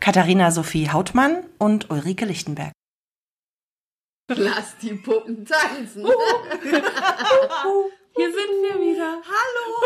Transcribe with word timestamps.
Katharina 0.00 0.50
Sophie 0.50 0.90
Hautmann 0.90 1.44
und 1.58 1.90
Ulrike 1.90 2.24
Lichtenberg. 2.24 2.72
Lass 4.28 4.76
die 4.82 4.94
Puppen 4.94 5.44
tanzen. 5.44 6.04
Hier 6.04 6.12
sind 8.32 8.62
wir 8.62 8.80
wieder. 8.80 9.22
Hallo. 9.22 9.76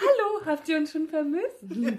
Hallo, 0.00 0.46
habt 0.46 0.68
ihr 0.68 0.78
uns 0.78 0.92
schon 0.92 1.08
vermisst? 1.08 1.60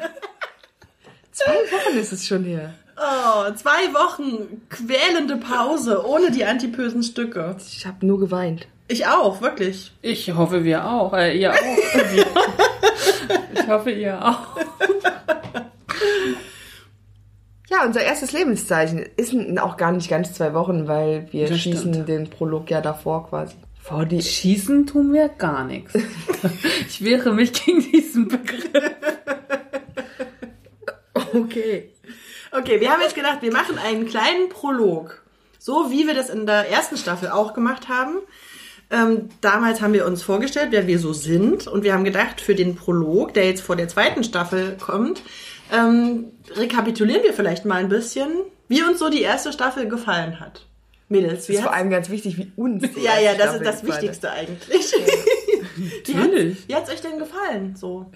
Zwei 1.32 1.54
Wochen 1.54 1.98
ist 1.98 2.14
es 2.14 2.26
schon 2.28 2.44
her. 2.44 2.74
Oh, 2.98 3.52
zwei 3.56 3.94
Wochen 3.94 4.62
quälende 4.70 5.36
Pause 5.36 6.06
ohne 6.06 6.32
die 6.32 6.46
antipösen 6.46 7.04
Stücke. 7.04 7.58
Ich 7.60 7.86
habe 7.86 8.06
nur 8.06 8.20
geweint. 8.22 8.68
Ich 8.88 9.06
auch, 9.06 9.42
wirklich. 9.42 9.92
Ich 10.02 10.34
hoffe, 10.34 10.64
wir 10.64 10.86
auch. 10.88 11.14
Äh, 11.14 11.38
ihr 11.38 11.52
auch. 11.54 11.58
Ich 13.54 13.68
hoffe, 13.68 13.90
ihr 13.92 14.24
auch. 14.24 14.58
Ja, 17.78 17.86
unser 17.86 18.02
erstes 18.02 18.32
Lebenszeichen 18.32 19.06
ist 19.18 19.34
auch 19.60 19.76
gar 19.76 19.92
nicht 19.92 20.10
ganz 20.10 20.34
zwei 20.34 20.54
Wochen, 20.54 20.88
weil 20.88 21.28
wir 21.32 21.48
Das 21.48 21.60
schießen 21.60 21.94
stimmt. 21.94 22.10
den 22.10 22.30
Prolog 22.30 22.70
ja 22.70 22.80
davor 22.80 23.28
quasi. 23.30 23.56
Vor 23.82 24.06
die 24.06 24.22
Schießen 24.22 24.88
tun 24.88 25.12
wir 25.14 25.30
gar 25.30 25.64
nichts. 25.66 25.94
Ich 26.88 27.04
wehre 27.04 27.34
mich 27.34 27.52
gegen 27.54 27.80
diesen 27.92 28.28
Begriff. 28.28 28.92
Okay. 31.34 31.90
Okay, 32.52 32.80
wir 32.80 32.92
haben 32.92 33.02
jetzt 33.02 33.16
gedacht, 33.16 33.40
wir 33.42 33.52
machen 33.52 33.78
einen 33.78 34.06
kleinen 34.06 34.48
Prolog. 34.50 35.24
So 35.60 35.92
wie 35.92 36.08
wir 36.08 36.14
das 36.14 36.30
in 36.30 36.46
der 36.46 36.70
ersten 36.70 36.96
Staffel 36.98 37.30
auch 37.30 37.54
gemacht 37.54 37.90
haben. 37.90 38.18
Ähm, 38.92 39.30
damals 39.42 39.82
haben 39.82 39.94
wir 39.94 40.06
uns 40.06 40.22
vorgestellt, 40.22 40.68
wer 40.70 40.86
wir 40.88 41.00
so 41.00 41.12
sind. 41.12 41.68
Und 41.68 41.84
wir 41.84 41.94
haben 41.94 42.04
gedacht, 42.04 42.40
für 42.40 42.56
den 42.56 42.76
Prolog, 42.76 43.34
der 43.34 43.48
jetzt 43.48 43.62
vor 43.62 43.76
der 43.76 43.88
zweiten 43.88 44.24
Staffel 44.24 44.78
kommt, 44.80 45.24
ähm, 45.72 46.26
rekapitulieren 46.56 47.24
wir 47.24 47.34
vielleicht 47.34 47.66
mal 47.66 47.76
ein 47.78 47.90
bisschen, 47.90 48.30
wie 48.68 48.82
uns 48.84 49.00
so 49.00 49.10
die 49.10 49.22
erste 49.22 49.52
Staffel 49.54 49.88
gefallen 49.88 50.40
hat. 50.40 50.66
Mädels, 51.08 51.42
Das 51.42 51.50
wie 51.50 51.54
ist 51.54 51.62
vor 51.62 51.74
allem 51.74 51.90
ganz 51.92 52.10
wichtig, 52.10 52.38
wie 52.38 52.52
uns. 52.56 52.82
die 52.82 53.00
Ja, 53.04 53.20
ja, 53.20 53.36
das 53.36 53.56
ist 53.56 53.62
Staffel 53.62 53.64
das 53.64 53.82
gefallen 53.82 53.92
hat. 53.94 54.02
Wichtigste 54.02 54.32
eigentlich. 54.32 54.94
wie, 56.08 56.58
wie 56.68 56.76
hat's 56.76 56.90
euch 56.92 57.02
denn 57.02 57.20
gefallen? 57.20 57.76
So. 57.76 58.12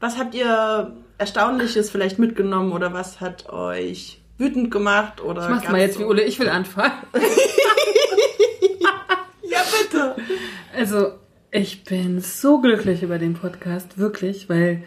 Was 0.00 0.16
habt 0.16 0.34
ihr 0.34 0.96
Erstaunliches 1.18 1.90
vielleicht 1.90 2.18
mitgenommen 2.18 2.72
oder 2.72 2.92
was 2.92 3.20
hat 3.20 3.50
euch 3.50 4.20
wütend 4.38 4.70
gemacht? 4.70 5.20
Oder 5.20 5.42
Ich 5.42 5.48
mach's 5.50 5.68
mal 5.68 5.80
jetzt 5.80 5.94
so- 5.94 6.00
wie 6.00 6.04
Ulle. 6.04 6.22
Ich 6.22 6.38
will 6.38 6.48
anfangen. 6.48 6.92
Ja, 9.50 9.62
bitte. 9.82 10.16
Also, 10.76 11.12
ich 11.50 11.84
bin 11.84 12.20
so 12.20 12.60
glücklich 12.60 13.02
über 13.02 13.18
den 13.18 13.34
Podcast. 13.34 13.98
Wirklich, 13.98 14.48
weil... 14.48 14.82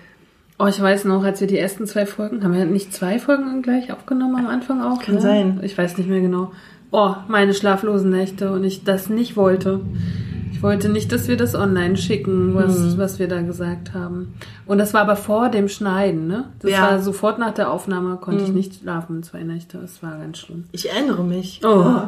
Oh, 0.62 0.68
ich 0.68 0.80
weiß 0.82 1.06
noch, 1.06 1.24
als 1.24 1.42
wir 1.42 1.48
die 1.48 1.58
ersten 1.58 1.88
zwei 1.88 2.06
Folgen, 2.06 2.44
haben 2.44 2.54
wir 2.54 2.66
nicht 2.66 2.94
zwei 2.94 3.18
Folgen 3.20 3.62
gleich 3.62 3.92
aufgenommen 3.92 4.36
am 4.36 4.48
Anfang 4.48 4.82
auch? 4.82 5.02
Kann 5.02 5.16
ne? 5.16 5.22
sein. 5.22 5.60
Ich 5.64 5.78
weiß 5.78 5.98
nicht 5.98 6.10
mehr 6.10 6.22
genau. 6.22 6.52
Oh, 6.92 7.16
meine 7.28 7.54
schlaflosen 7.54 8.10
Nächte 8.12 8.52
und 8.52 8.64
ich 8.64 8.84
das 8.84 9.10
nicht 9.10 9.36
wollte. 9.38 9.80
Ich 10.52 10.62
wollte 10.62 10.90
nicht, 10.90 11.12
dass 11.12 11.28
wir 11.28 11.38
das 11.38 11.56
online 11.56 11.98
schicken, 11.98 12.54
was, 12.54 12.78
Mhm. 12.78 12.98
was 12.98 13.18
wir 13.18 13.28
da 13.28 13.42
gesagt 13.42 13.94
haben. 13.96 14.34
Und 14.68 14.78
das 14.78 14.94
war 14.94 15.02
aber 15.02 15.16
vor 15.16 15.50
dem 15.50 15.68
Schneiden, 15.70 16.28
ne? 16.28 16.50
Das 16.60 16.70
Ja. 16.70 16.78
Mhm. 16.78 16.82
war 16.84 17.00
sofort 17.02 17.40
nach 17.40 17.54
der 17.54 17.72
Aufnahme, 17.72 18.18
konnte 18.18 18.44
ich 18.44 18.52
nicht 18.52 18.76
schlafen, 18.82 19.24
zwei 19.24 19.42
Nächte. 19.44 19.80
Das 19.80 20.04
war 20.04 20.18
ganz 20.20 20.38
schlimm. 20.38 20.66
Ich 20.74 20.92
erinnere 20.92 21.24
mich. 21.24 21.62
Oh. 21.64 22.02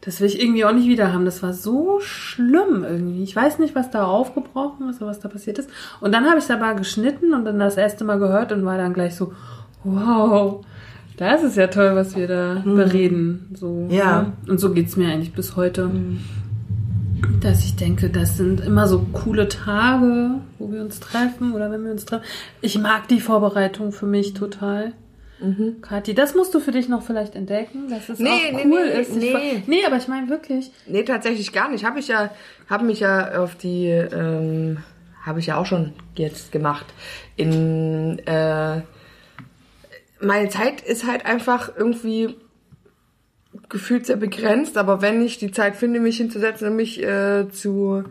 Das 0.00 0.20
will 0.20 0.28
ich 0.28 0.40
irgendwie 0.40 0.64
auch 0.64 0.72
nicht 0.72 0.88
wieder 0.88 1.12
haben. 1.12 1.24
Das 1.24 1.42
war 1.42 1.52
so 1.52 1.98
schlimm 2.00 2.84
irgendwie. 2.88 3.22
Ich 3.24 3.34
weiß 3.34 3.58
nicht, 3.58 3.74
was 3.74 3.90
da 3.90 4.04
aufgebrochen 4.04 4.88
ist 4.88 5.00
oder 5.02 5.10
was 5.10 5.18
da 5.20 5.28
passiert 5.28 5.58
ist. 5.58 5.68
Und 6.00 6.12
dann 6.14 6.26
habe 6.26 6.38
ich 6.38 6.44
es 6.44 6.50
aber 6.50 6.74
geschnitten 6.74 7.34
und 7.34 7.44
dann 7.44 7.58
das 7.58 7.76
erste 7.76 8.04
Mal 8.04 8.18
gehört 8.18 8.52
und 8.52 8.64
war 8.64 8.78
dann 8.78 8.94
gleich 8.94 9.16
so, 9.16 9.32
wow, 9.82 10.64
das 11.16 11.42
ist 11.42 11.56
ja 11.56 11.66
toll, 11.66 11.96
was 11.96 12.14
wir 12.16 12.28
da 12.28 12.62
bereden. 12.64 13.50
So, 13.54 13.70
Mhm. 13.88 13.90
Ja. 13.90 14.22
ne? 14.22 14.32
Und 14.48 14.60
so 14.60 14.72
geht's 14.72 14.96
mir 14.96 15.08
eigentlich 15.12 15.32
bis 15.32 15.56
heute. 15.56 15.90
Dass 17.40 17.64
ich 17.64 17.74
denke, 17.74 18.08
das 18.08 18.36
sind 18.36 18.60
immer 18.60 18.86
so 18.86 19.04
coole 19.12 19.48
Tage, 19.48 20.34
wo 20.60 20.70
wir 20.72 20.80
uns 20.80 21.00
treffen 21.00 21.52
oder 21.54 21.70
wenn 21.72 21.84
wir 21.84 21.90
uns 21.90 22.04
treffen. 22.04 22.24
Ich 22.60 22.78
mag 22.78 23.08
die 23.08 23.20
Vorbereitung 23.20 23.90
für 23.92 24.06
mich 24.06 24.34
total. 24.34 24.92
Kathi, 25.82 26.14
das 26.14 26.34
musst 26.34 26.54
du 26.54 26.60
für 26.60 26.72
dich 26.72 26.88
noch 26.88 27.02
vielleicht 27.02 27.36
entdecken, 27.36 27.88
dass 27.88 28.08
es 28.08 28.18
Nee, 28.18 28.28
auch 28.28 28.52
nee, 28.52 28.62
cool 28.64 28.84
nee, 28.86 29.00
ist. 29.00 29.10
Ich 29.10 29.16
nee. 29.16 29.62
nee, 29.66 29.84
aber 29.86 29.96
ich 29.96 30.08
meine 30.08 30.28
wirklich. 30.28 30.72
Nee, 30.86 31.04
tatsächlich 31.04 31.52
gar 31.52 31.70
nicht. 31.70 31.84
Habe 31.84 32.00
ich 32.00 32.08
ja, 32.08 32.30
habe 32.68 32.84
mich 32.84 33.00
ja 33.00 33.40
auf 33.40 33.54
die, 33.54 33.86
ähm, 33.86 34.78
habe 35.24 35.38
ich 35.40 35.46
ja 35.46 35.56
auch 35.56 35.66
schon 35.66 35.92
jetzt 36.16 36.50
gemacht. 36.50 36.86
In 37.36 38.18
äh, 38.26 38.82
meine 40.20 40.48
Zeit 40.48 40.80
ist 40.80 41.06
halt 41.06 41.24
einfach 41.24 41.70
irgendwie 41.76 42.34
gefühlt 43.68 44.06
sehr 44.06 44.16
begrenzt, 44.16 44.76
aber 44.76 45.02
wenn 45.02 45.24
ich 45.24 45.38
die 45.38 45.52
Zeit 45.52 45.76
finde, 45.76 46.00
mich 46.00 46.16
hinzusetzen 46.16 46.68
und 46.68 46.76
mich 46.76 47.02
äh, 47.02 47.48
zu, 47.50 48.04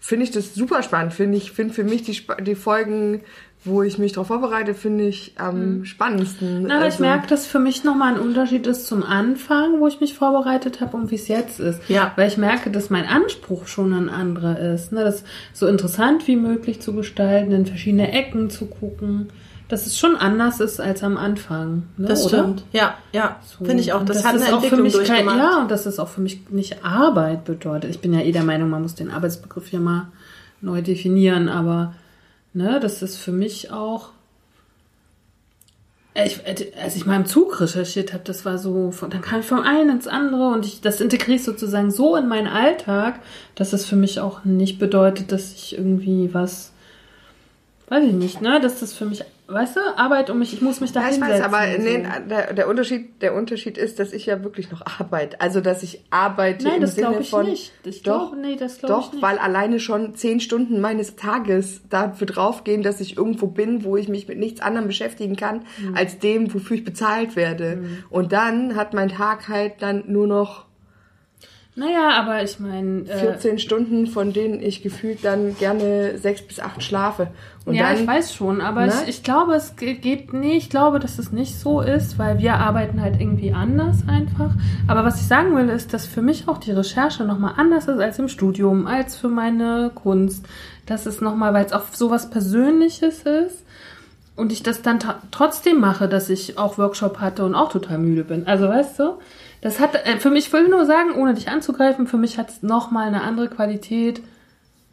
finde 0.00 0.24
ich 0.24 0.30
das 0.32 0.54
super 0.54 0.82
spannend. 0.82 1.14
Finde 1.14 1.38
ich, 1.38 1.52
finde 1.52 1.72
für 1.72 1.84
mich 1.84 2.02
die, 2.02 2.20
die 2.42 2.54
Folgen, 2.54 3.22
wo 3.64 3.82
ich 3.82 3.96
mich 3.98 4.12
darauf 4.12 4.26
vorbereite, 4.26 4.74
finde 4.74 5.04
ich 5.06 5.32
am 5.38 5.84
spannendsten. 5.86 6.64
Na, 6.68 6.76
aber 6.76 6.86
ich 6.86 6.94
Also- 6.94 7.04
merke, 7.04 7.26
dass 7.28 7.46
für 7.46 7.58
mich 7.58 7.82
nochmal 7.84 8.14
ein 8.14 8.20
Unterschied 8.20 8.66
ist 8.66 8.86
zum 8.86 9.02
Anfang, 9.02 9.80
wo 9.80 9.86
ich 9.88 10.00
mich 10.00 10.14
vorbereitet 10.14 10.80
habe 10.80 10.96
und 10.96 11.10
wie 11.10 11.14
es 11.14 11.28
jetzt 11.28 11.60
ist. 11.60 11.80
Ja. 11.88 12.12
Weil 12.16 12.28
ich 12.28 12.36
merke, 12.36 12.70
dass 12.70 12.90
mein 12.90 13.06
Anspruch 13.06 13.66
schon 13.66 13.92
ein 13.92 14.08
anderer 14.10 14.58
ist. 14.58 14.92
Ne? 14.92 15.02
Das 15.02 15.24
so 15.52 15.66
interessant 15.66 16.26
wie 16.28 16.36
möglich 16.36 16.80
zu 16.82 16.92
gestalten, 16.94 17.52
in 17.52 17.64
verschiedene 17.66 18.12
Ecken 18.12 18.50
zu 18.50 18.66
gucken. 18.66 19.28
Dass 19.68 19.86
es 19.86 19.98
schon 19.98 20.14
anders 20.16 20.60
ist 20.60 20.78
als 20.78 21.02
am 21.02 21.16
Anfang. 21.16 21.84
Ne? 21.96 22.08
Das 22.08 22.26
Oder? 22.26 22.42
stimmt. 22.42 22.64
Ja, 22.72 22.94
ja. 23.12 23.36
So. 23.46 23.64
Finde 23.64 23.82
ich 23.82 23.94
auch. 23.94 24.00
Und 24.00 24.10
Das, 24.10 24.22
hat 24.22 24.34
ist 24.36 24.42
eine 24.46 24.56
auch 24.56 24.60
für 24.62 24.76
Entwicklung 24.76 25.00
mich 25.00 25.08
kein. 25.08 25.26
Ja, 25.26 25.62
und 25.62 25.70
das 25.70 25.86
ist 25.86 25.98
auch 25.98 26.08
für 26.08 26.20
mich 26.20 26.50
nicht 26.50 26.84
Arbeit 26.84 27.46
bedeutet. 27.46 27.88
Ich 27.90 28.00
bin 28.00 28.12
ja 28.12 28.20
eh 28.20 28.30
der 28.30 28.44
Meinung, 28.44 28.68
man 28.68 28.82
muss 28.82 28.94
den 28.94 29.10
Arbeitsbegriff 29.10 29.72
ja 29.72 29.80
mal 29.80 30.08
neu 30.60 30.82
definieren, 30.82 31.48
aber 31.48 31.94
ne, 32.54 32.80
das 32.80 33.02
ist 33.02 33.16
für 33.16 33.32
mich 33.32 33.70
auch. 33.70 34.10
Ich, 36.14 36.40
als 36.80 36.94
ich 36.94 37.06
mal 37.06 37.16
im 37.16 37.26
Zug 37.26 37.60
recherchiert 37.60 38.12
habe, 38.12 38.22
das 38.22 38.44
war 38.44 38.56
so, 38.56 38.92
von, 38.92 39.10
dann 39.10 39.20
kam 39.20 39.40
ich 39.40 39.46
vom 39.46 39.60
einen 39.60 39.90
ins 39.90 40.06
andere 40.06 40.50
und 40.52 40.64
ich, 40.64 40.80
das 40.80 41.00
integriere 41.00 41.38
ich 41.38 41.44
sozusagen 41.44 41.90
so 41.90 42.14
in 42.14 42.28
meinen 42.28 42.46
Alltag, 42.46 43.18
dass 43.56 43.72
es 43.72 43.84
für 43.84 43.96
mich 43.96 44.20
auch 44.20 44.44
nicht 44.44 44.78
bedeutet, 44.78 45.32
dass 45.32 45.52
ich 45.52 45.76
irgendwie 45.76 46.32
was, 46.32 46.70
weiß 47.88 48.04
ich 48.04 48.12
nicht, 48.12 48.40
ne, 48.40 48.60
dass 48.60 48.78
das 48.78 48.92
für 48.92 49.06
mich, 49.06 49.24
weißt 49.46 49.76
du, 49.76 49.80
Arbeit 49.96 50.30
um 50.30 50.38
mich, 50.38 50.52
ich 50.54 50.62
muss 50.62 50.80
mich 50.80 50.92
da 50.92 51.02
Ja, 51.02 51.10
ich 51.10 51.20
weiß, 51.20 51.40
aber 51.42 51.66
nee, 51.78 52.02
der, 52.28 52.52
der, 52.54 52.68
Unterschied, 52.68 53.20
der 53.22 53.34
Unterschied 53.34 53.76
ist, 53.76 53.98
dass 53.98 54.12
ich 54.12 54.26
ja 54.26 54.42
wirklich 54.42 54.70
noch 54.70 54.82
arbeite. 54.98 55.40
Also, 55.40 55.60
dass 55.60 55.82
ich 55.82 56.02
arbeite 56.10 56.64
Nein, 56.64 56.76
im 56.76 56.80
das 56.82 56.94
Sinne 56.94 57.08
glaube 57.08 57.22
ich 57.22 57.30
von... 57.30 57.46
nicht. 57.46 57.72
Ich 57.84 58.02
doch, 58.02 58.30
glaub- 58.32 58.40
nee, 58.42 58.56
das 58.56 58.78
doch 58.78 59.08
ich 59.08 59.12
nicht. 59.14 59.22
weil 59.22 59.38
alleine 59.38 59.80
schon 59.80 60.14
zehn 60.14 60.40
Stunden 60.40 60.80
meines 60.80 61.16
Tages 61.16 61.82
dafür 61.90 62.26
draufgehen, 62.26 62.82
dass 62.82 63.00
ich 63.00 63.16
irgendwo 63.16 63.46
bin, 63.48 63.84
wo 63.84 63.96
ich 63.96 64.08
mich 64.08 64.28
mit 64.28 64.38
nichts 64.38 64.60
anderem 64.60 64.86
beschäftigen 64.86 65.36
kann, 65.36 65.64
Mhm. 65.78 65.94
als 65.96 66.18
dem, 66.18 66.52
wofür 66.54 66.76
ich 66.76 66.84
bezahlt 66.84 67.36
werde. 67.36 67.84
Und 68.10 68.32
dann 68.32 68.76
hat 68.76 68.94
mein 68.94 69.08
Tag 69.10 69.48
halt 69.48 69.74
dann 69.80 70.04
nur 70.06 70.26
noch 70.26 70.64
Naja, 71.76 72.10
aber 72.12 72.42
ich 72.44 72.60
meine, 72.60 73.00
äh, 73.08 73.18
14 73.18 73.58
Stunden, 73.58 74.06
von 74.06 74.32
denen 74.32 74.62
ich 74.62 74.80
gefühlt 74.82 75.24
dann 75.24 75.56
gerne 75.58 76.18
sechs 76.18 76.40
bis 76.42 76.60
acht 76.60 76.84
schlafe. 76.84 77.28
Und 77.66 77.74
ja, 77.74 77.88
dann, 77.88 78.00
ich 78.00 78.06
weiß 78.06 78.32
schon, 78.32 78.60
aber 78.60 78.86
ich, 78.86 79.08
ich 79.08 79.22
glaube, 79.24 79.54
es 79.54 79.74
ge- 79.74 79.94
geht 79.94 80.32
nee, 80.32 80.56
ich 80.56 80.70
glaube, 80.70 81.00
dass 81.00 81.18
es 81.18 81.32
nicht 81.32 81.58
so 81.58 81.80
ist, 81.80 82.16
weil 82.16 82.38
wir 82.38 82.54
arbeiten 82.54 83.00
halt 83.00 83.20
irgendwie 83.20 83.52
anders 83.52 84.04
einfach. 84.06 84.50
Aber 84.86 85.04
was 85.04 85.20
ich 85.20 85.26
sagen 85.26 85.56
will, 85.56 85.68
ist, 85.68 85.92
dass 85.92 86.06
für 86.06 86.22
mich 86.22 86.46
auch 86.46 86.58
die 86.58 86.70
Recherche 86.70 87.24
nochmal 87.24 87.54
anders 87.56 87.88
ist 87.88 87.98
als 87.98 88.20
im 88.20 88.28
Studium, 88.28 88.86
als 88.86 89.16
für 89.16 89.28
meine 89.28 89.90
Kunst. 89.96 90.46
Das 90.86 91.06
ist 91.06 91.22
nochmal, 91.22 91.54
weil 91.54 91.64
es 91.64 91.72
auch 91.72 91.82
sowas 91.92 92.30
Persönliches 92.30 93.22
ist 93.22 93.64
und 94.36 94.52
ich 94.52 94.62
das 94.62 94.82
dann 94.82 95.00
trotzdem 95.32 95.80
mache, 95.80 96.06
dass 96.08 96.30
ich 96.30 96.56
auch 96.56 96.78
Workshop 96.78 97.18
hatte 97.18 97.44
und 97.44 97.56
auch 97.56 97.72
total 97.72 97.98
müde 97.98 98.22
bin. 98.22 98.46
Also 98.46 98.68
weißt 98.68 98.98
du, 99.00 99.14
das 99.64 99.80
hat 99.80 99.94
äh, 100.06 100.18
für 100.18 100.30
mich, 100.30 100.46
ich 100.46 100.52
will 100.52 100.68
nur 100.68 100.84
sagen, 100.86 101.12
ohne 101.16 101.34
dich 101.34 101.48
anzugreifen, 101.48 102.06
für 102.06 102.18
mich 102.18 102.38
hat 102.38 102.50
es 102.50 102.62
nochmal 102.62 103.08
eine 103.08 103.22
andere 103.22 103.48
Qualität 103.48 104.20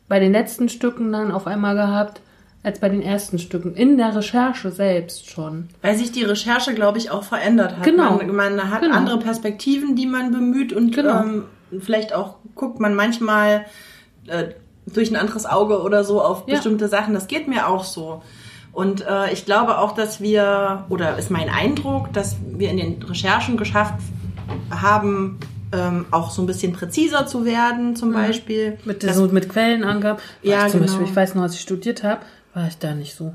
bei 0.07 0.19
den 0.19 0.31
letzten 0.31 0.69
Stücken 0.69 1.11
dann 1.11 1.31
auf 1.31 1.45
einmal 1.45 1.75
gehabt, 1.75 2.21
als 2.63 2.79
bei 2.79 2.89
den 2.89 3.01
ersten 3.01 3.37
Stücken. 3.39 3.75
In 3.75 3.97
der 3.97 4.15
Recherche 4.15 4.71
selbst 4.71 5.29
schon. 5.29 5.67
Weil 5.81 5.95
sich 5.95 6.11
die 6.11 6.23
Recherche, 6.23 6.73
glaube 6.73 6.97
ich, 6.99 7.11
auch 7.11 7.23
verändert 7.23 7.77
hat. 7.77 7.83
Genau. 7.83 8.17
Man, 8.17 8.35
man 8.35 8.71
hat 8.71 8.81
Genau. 8.81 8.95
andere 8.95 9.19
Perspektiven, 9.19 9.95
die 9.95 10.05
man 10.05 10.31
bemüht 10.31 10.71
und 10.71 10.95
Genau. 10.95 11.21
ähm, 11.21 11.43
vielleicht 11.79 12.13
auch 12.13 12.35
guckt 12.55 12.79
man 12.79 12.93
manchmal 12.95 13.65
äh, 14.27 14.49
durch 14.85 15.09
ein 15.11 15.15
anderes 15.17 15.45
Auge 15.45 15.81
oder 15.81 16.03
so 16.03 16.21
auf 16.21 16.43
Ja. 16.47 16.55
bestimmte 16.55 16.87
Sachen. 16.87 17.13
Das 17.13 17.27
geht 17.27 17.47
mir 17.47 17.67
auch 17.67 17.83
so. 17.83 18.21
Und 18.73 19.05
äh, 19.05 19.33
ich 19.33 19.45
glaube 19.45 19.79
auch, 19.79 19.93
dass 19.93 20.21
wir, 20.21 20.85
oder 20.89 21.17
ist 21.17 21.29
mein 21.31 21.49
Eindruck, 21.49 22.13
dass 22.13 22.37
wir 22.53 22.69
in 22.69 22.77
den 22.77 23.03
Recherchen 23.03 23.57
geschafft 23.57 23.95
haben, 23.95 24.20
ähm, 25.73 26.05
auch 26.11 26.31
so 26.31 26.41
ein 26.41 26.45
bisschen 26.47 26.73
präziser 26.73 27.25
zu 27.27 27.45
werden, 27.45 27.95
zum 27.95 28.13
Beispiel. 28.13 28.71
Mhm. 28.71 28.77
Mit, 28.85 29.03
Das- 29.03 29.15
so, 29.15 29.27
mit 29.27 29.49
Quellenangaben. 29.49 30.21
Ja, 30.41 30.65
ich 30.65 30.71
zum 30.71 30.81
genau. 30.81 30.91
Beispiel, 30.91 31.07
ich 31.09 31.15
weiß 31.15 31.35
noch, 31.35 31.43
als 31.43 31.53
ich 31.55 31.61
studiert 31.61 32.03
habe, 32.03 32.21
war 32.53 32.67
ich 32.67 32.77
da 32.77 32.93
nicht 32.93 33.15
so. 33.15 33.33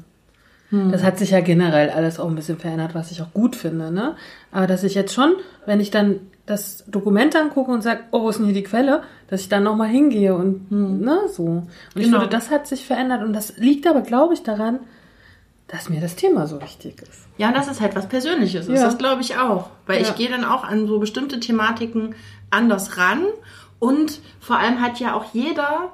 Hm. 0.71 0.91
Das 0.91 1.03
hat 1.05 1.19
sich 1.19 1.31
ja 1.31 1.41
generell 1.41 1.91
alles 1.91 2.19
auch 2.19 2.29
ein 2.29 2.35
bisschen 2.35 2.59
verändert, 2.59 2.95
was 2.95 3.11
ich 3.13 3.23
auch 3.23 3.33
gut 3.33 3.55
finde, 3.55 3.93
ne? 3.93 4.17
Aber 4.51 4.67
dass 4.67 4.83
ich 4.83 4.95
jetzt 4.95 5.15
schon, 5.15 5.35
wenn 5.65 5.79
ich 5.79 5.93
dann 5.93 6.17
das 6.45 6.85
Dokument 6.89 7.37
angucke 7.37 7.71
und 7.71 7.83
sage, 7.83 8.01
oh, 8.11 8.23
wo 8.23 8.29
ist 8.31 8.39
denn 8.39 8.47
hier 8.47 8.55
die 8.55 8.63
Quelle, 8.65 9.03
dass 9.29 9.41
ich 9.43 9.49
dann 9.49 9.63
nochmal 9.63 9.89
hingehe 9.89 10.35
und, 10.35 10.71
ne, 10.73 11.21
so. 11.33 11.45
Und 11.45 11.69
ich 11.95 11.95
Hm. 11.95 12.03
Genau. 12.11 12.21
finde, 12.21 12.37
das 12.37 12.51
hat 12.51 12.67
sich 12.67 12.85
verändert 12.85 13.23
und 13.23 13.33
das 13.33 13.57
liegt 13.59 13.87
aber, 13.87 14.01
glaube 14.03 14.35
ich, 14.35 14.43
daran, 14.43 14.81
dass 15.69 15.89
mir 15.89 16.01
das 16.01 16.15
Thema 16.17 16.47
so 16.47 16.61
wichtig 16.63 17.03
ist. 17.03 17.27
Ja, 17.39 17.49
und 17.49 17.57
das 17.57 17.67
ist 17.69 17.81
halt 17.81 17.97
was 17.97 18.09
Persönliches. 18.09 18.69
Ist. 18.69 18.79
Ja. 18.79 18.85
Das 18.85 18.99
glaube 18.99 19.23
ich 19.23 19.37
auch. 19.37 19.71
Weil 19.87 20.01
Ja. 20.01 20.09
ich 20.09 20.15
gehe 20.15 20.29
dann 20.31 20.45
auch 20.45 20.63
an 20.65 20.87
so 20.87 20.99
bestimmte 20.99 21.41
Thematiken 21.41 22.15
anders 22.51 22.97
ran. 22.99 23.25
Und 23.79 24.21
vor 24.41 24.57
allem 24.59 24.81
hat 24.81 25.01
ja 25.01 25.15
auch 25.15 25.25
jeder, 25.33 25.93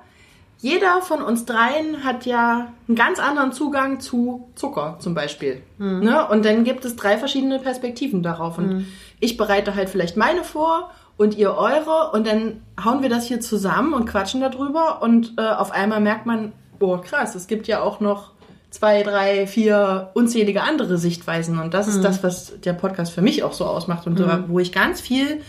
jeder 0.58 1.00
von 1.00 1.22
uns 1.22 1.46
dreien 1.46 2.04
hat 2.04 2.26
ja 2.26 2.68
einen 2.86 2.96
ganz 2.96 3.18
anderen 3.18 3.52
Zugang 3.52 3.98
zu 3.98 4.48
Zucker 4.54 4.96
zum 5.00 5.14
Beispiel. 5.14 5.62
Ne? 5.78 6.28
Und 6.28 6.44
dann 6.44 6.64
gibt 6.64 6.84
es 6.84 6.94
drei 6.94 7.16
verschiedene 7.16 7.58
Perspektiven 7.58 8.22
darauf. 8.22 8.58
Und 8.58 8.86
ich 9.20 9.36
bereite 9.38 9.74
halt 9.74 9.88
vielleicht 9.88 10.16
meine 10.18 10.44
vor 10.44 10.90
und 11.16 11.36
ihr 11.36 11.54
eure. 11.56 12.10
Und 12.12 12.26
dann 12.26 12.60
hauen 12.84 13.02
wir 13.02 13.08
das 13.08 13.26
hier 13.26 13.40
zusammen 13.40 13.94
und 13.94 14.04
quatschen 14.04 14.42
darüber. 14.42 15.00
Und 15.02 15.32
äh, 15.38 15.48
auf 15.48 15.72
einmal 15.72 16.00
merkt 16.00 16.26
man, 16.26 16.52
oh 16.78 16.98
krass, 16.98 17.34
es 17.34 17.46
gibt 17.46 17.66
ja 17.68 17.80
auch 17.80 18.00
noch 18.00 18.31
zwei, 18.72 19.02
drei, 19.02 19.46
vier 19.46 20.10
unzählige 20.14 20.62
andere 20.62 20.98
Sichtweisen. 20.98 21.58
Und 21.58 21.74
das 21.74 21.88
ist 21.88 22.02
das, 22.02 22.22
was 22.22 22.58
der 22.60 22.72
Podcast 22.72 23.12
für 23.12 23.22
mich 23.22 23.42
auch 23.42 23.52
so 23.52 23.66
ausmacht 23.66 24.06
und 24.06 24.18
Mhm. 24.18 24.44
wo 24.48 24.58
ich 24.58 24.72
ganz 24.72 25.00
viel 25.00 25.42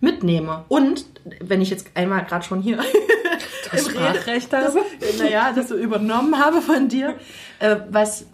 mitnehme. 0.00 0.64
Und 0.68 1.04
wenn 1.40 1.60
ich 1.60 1.68
jetzt 1.70 1.88
einmal 1.94 2.24
gerade 2.24 2.44
schon 2.44 2.62
hier 2.62 2.78
im 3.72 3.78
Sprachrecht 3.78 4.52
das, 4.52 4.74
habe. 4.74 4.80
naja, 5.18 5.52
das 5.54 5.68
so 5.68 5.76
übernommen 5.76 6.38
habe 6.38 6.62
von 6.62 6.88
dir, 6.88 7.16
äh, 7.58 7.76
was 7.90 8.24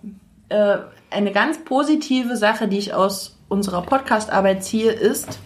äh, 0.48 0.78
eine 1.10 1.32
ganz 1.32 1.58
positive 1.64 2.36
Sache, 2.36 2.68
die 2.68 2.78
ich 2.78 2.94
aus 2.94 3.36
unserer 3.48 3.82
Podcast-Arbeit 3.82 4.62
ziehe, 4.64 4.92
ist, 4.92 5.40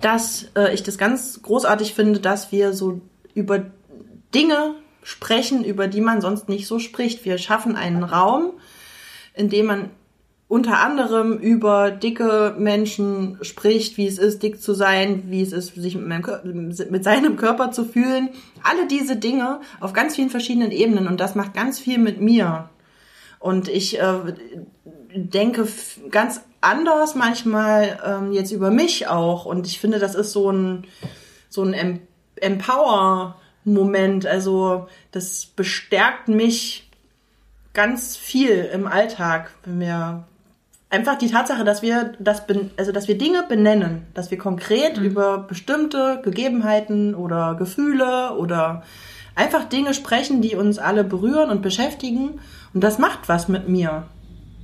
dass 0.00 0.46
äh, 0.56 0.74
ich 0.74 0.82
das 0.82 0.98
ganz 0.98 1.40
großartig 1.42 1.94
finde, 1.94 2.18
dass 2.20 2.50
wir 2.50 2.72
so 2.72 3.00
über 3.34 3.64
Dinge 4.34 4.74
sprechen, 5.02 5.64
über 5.64 5.88
die 5.88 6.00
man 6.00 6.20
sonst 6.20 6.48
nicht 6.48 6.66
so 6.66 6.78
spricht. 6.78 7.24
Wir 7.24 7.38
schaffen 7.38 7.76
einen 7.76 8.02
Raum, 8.02 8.52
in 9.34 9.48
dem 9.48 9.66
man 9.66 9.90
unter 10.48 10.80
anderem 10.80 11.36
über 11.38 11.90
dicke 11.90 12.54
Menschen 12.58 13.38
spricht, 13.42 13.98
wie 13.98 14.06
es 14.06 14.18
ist, 14.18 14.42
dick 14.42 14.62
zu 14.62 14.72
sein, 14.72 15.24
wie 15.26 15.42
es 15.42 15.52
ist, 15.52 15.74
sich 15.74 15.94
mit, 15.94 16.90
mit 16.90 17.04
seinem 17.04 17.36
Körper 17.36 17.70
zu 17.70 17.84
fühlen. 17.84 18.30
Alle 18.62 18.86
diese 18.86 19.16
Dinge 19.16 19.60
auf 19.80 19.92
ganz 19.92 20.16
vielen 20.16 20.30
verschiedenen 20.30 20.70
Ebenen 20.70 21.06
und 21.06 21.20
das 21.20 21.34
macht 21.34 21.52
ganz 21.52 21.78
viel 21.78 21.98
mit 21.98 22.20
mir. 22.20 22.70
Und 23.38 23.68
ich 23.68 24.00
äh, 24.00 24.34
denke 25.14 25.68
ganz 26.10 26.40
anders 26.60 27.14
manchmal 27.14 27.98
ähm, 28.04 28.32
jetzt 28.32 28.50
über 28.50 28.70
mich 28.70 29.06
auch. 29.06 29.44
Und 29.44 29.66
ich 29.66 29.78
finde, 29.78 29.98
das 29.98 30.14
ist 30.14 30.32
so 30.32 30.50
ein, 30.50 30.86
so 31.48 31.62
ein 31.62 32.00
em 32.40 32.58
Empower-Moment. 33.68 34.26
Also 34.26 34.88
das 35.10 35.46
bestärkt 35.46 36.28
mich 36.28 36.88
ganz 37.74 38.16
viel 38.16 38.68
im 38.72 38.86
Alltag, 38.86 39.52
wenn 39.64 39.80
wir 39.80 40.24
einfach 40.90 41.18
die 41.18 41.30
Tatsache, 41.30 41.64
dass 41.64 41.82
wir 41.82 42.12
das, 42.18 42.42
also 42.76 42.92
dass 42.92 43.08
wir 43.08 43.18
Dinge 43.18 43.44
benennen, 43.48 44.06
dass 44.14 44.30
wir 44.30 44.38
konkret 44.38 44.98
über 44.98 45.38
bestimmte 45.38 46.20
Gegebenheiten 46.22 47.14
oder 47.14 47.54
Gefühle 47.54 48.34
oder 48.36 48.82
einfach 49.34 49.64
Dinge 49.64 49.94
sprechen, 49.94 50.40
die 50.40 50.56
uns 50.56 50.78
alle 50.78 51.04
berühren 51.04 51.50
und 51.50 51.62
beschäftigen. 51.62 52.40
Und 52.74 52.82
das 52.82 52.98
macht 52.98 53.28
was 53.28 53.48
mit 53.48 53.68
mir. 53.68 54.04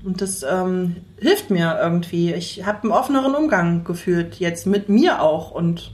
Und 0.04 0.20
das 0.20 0.42
ähm, 0.42 0.96
hilft 1.18 1.50
mir 1.50 1.78
irgendwie. 1.80 2.34
Ich 2.34 2.66
habe 2.66 2.82
einen 2.82 2.92
offeneren 2.92 3.34
Umgang 3.34 3.84
gefühlt, 3.84 4.34
jetzt 4.36 4.66
mit 4.66 4.88
mir 4.88 5.22
auch 5.22 5.50
und 5.50 5.92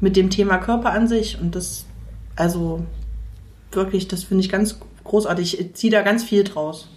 mit 0.00 0.16
dem 0.16 0.30
Thema 0.30 0.58
Körper 0.58 0.90
an 0.90 1.08
sich. 1.08 1.40
Und 1.40 1.54
das, 1.54 1.86
also 2.38 2.84
wirklich, 3.72 4.08
das 4.08 4.24
finde 4.24 4.44
ich 4.44 4.50
ganz 4.50 4.78
großartig. 5.04 5.60
Ich 5.60 5.74
ziehe 5.74 5.90
da 5.92 6.02
ganz 6.02 6.22
viel 6.24 6.44
draus. 6.44 6.88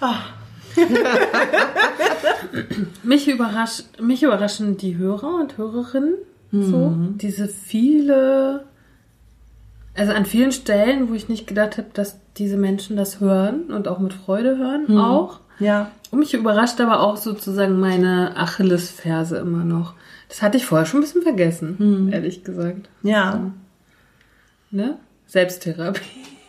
Ah, 0.00 0.16
Mich 3.02 3.28
überrascht, 3.28 3.84
mich 4.00 4.22
überraschen 4.22 4.76
die 4.76 4.96
Hörer 4.96 5.36
und 5.40 5.56
Hörerinnen 5.56 6.14
so. 6.50 6.94
Diese 7.16 7.46
viele, 7.46 8.64
also 9.94 10.12
an 10.12 10.24
vielen 10.24 10.52
Stellen, 10.52 11.10
wo 11.10 11.14
ich 11.14 11.28
nicht 11.28 11.46
gedacht 11.46 11.76
habe, 11.76 11.88
dass 11.92 12.18
diese 12.38 12.56
Menschen 12.56 12.96
das 12.96 13.20
hören 13.20 13.64
und 13.64 13.86
auch 13.86 13.98
mit 13.98 14.14
Freude 14.14 14.56
hören, 14.56 14.98
auch. 14.98 15.40
ja. 15.58 15.90
Und 16.10 16.20
mich 16.20 16.32
überrascht 16.32 16.80
aber 16.80 17.00
auch 17.00 17.18
sozusagen 17.18 17.78
meine 17.78 18.34
Achillesferse 18.36 19.36
immer 19.36 19.64
noch. 19.64 19.92
Das 20.30 20.40
hatte 20.40 20.56
ich 20.56 20.64
vorher 20.64 20.86
schon 20.86 21.00
ein 21.00 21.02
bisschen 21.02 21.20
vergessen, 21.22 22.08
ehrlich 22.12 22.44
gesagt. 22.44 22.88
Ja. 23.02 23.50
Ne? 24.70 24.98
Selbsttherapie. 25.26 26.02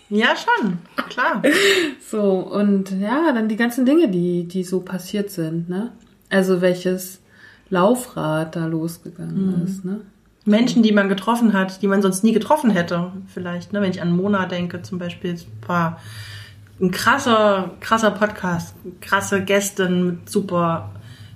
Ja, 0.09 0.35
schon. 0.35 0.79
Klar. 1.09 1.41
So, 2.09 2.39
und 2.39 2.89
ja, 2.99 3.31
dann 3.33 3.47
die 3.49 3.55
ganzen 3.55 3.85
Dinge, 3.85 4.09
die, 4.09 4.47
die 4.47 4.63
so 4.63 4.79
passiert 4.79 5.29
sind, 5.29 5.69
ne? 5.69 5.91
Also 6.31 6.59
welches 6.59 7.21
Laufrad 7.69 8.55
da 8.55 8.65
losgegangen 8.65 9.63
ist, 9.63 9.85
ne? 9.85 10.01
Menschen, 10.45 10.81
die 10.81 10.91
man 10.91 11.07
getroffen 11.07 11.53
hat, 11.53 11.81
die 11.81 11.87
man 11.87 12.01
sonst 12.01 12.23
nie 12.23 12.31
getroffen 12.31 12.71
hätte, 12.71 13.11
vielleicht. 13.27 13.71
Ne? 13.73 13.81
Wenn 13.81 13.91
ich 13.91 14.01
an 14.01 14.15
Mona 14.15 14.47
denke, 14.47 14.81
zum 14.81 14.97
Beispiel, 14.97 15.33
es 15.33 15.45
war 15.67 15.99
ein 16.81 16.91
krasser, 16.91 17.71
krasser 17.79 18.11
Podcast, 18.11 18.75
krasse 19.01 19.43
Gästin 19.43 20.05
mit 20.05 20.29
super, 20.29 20.89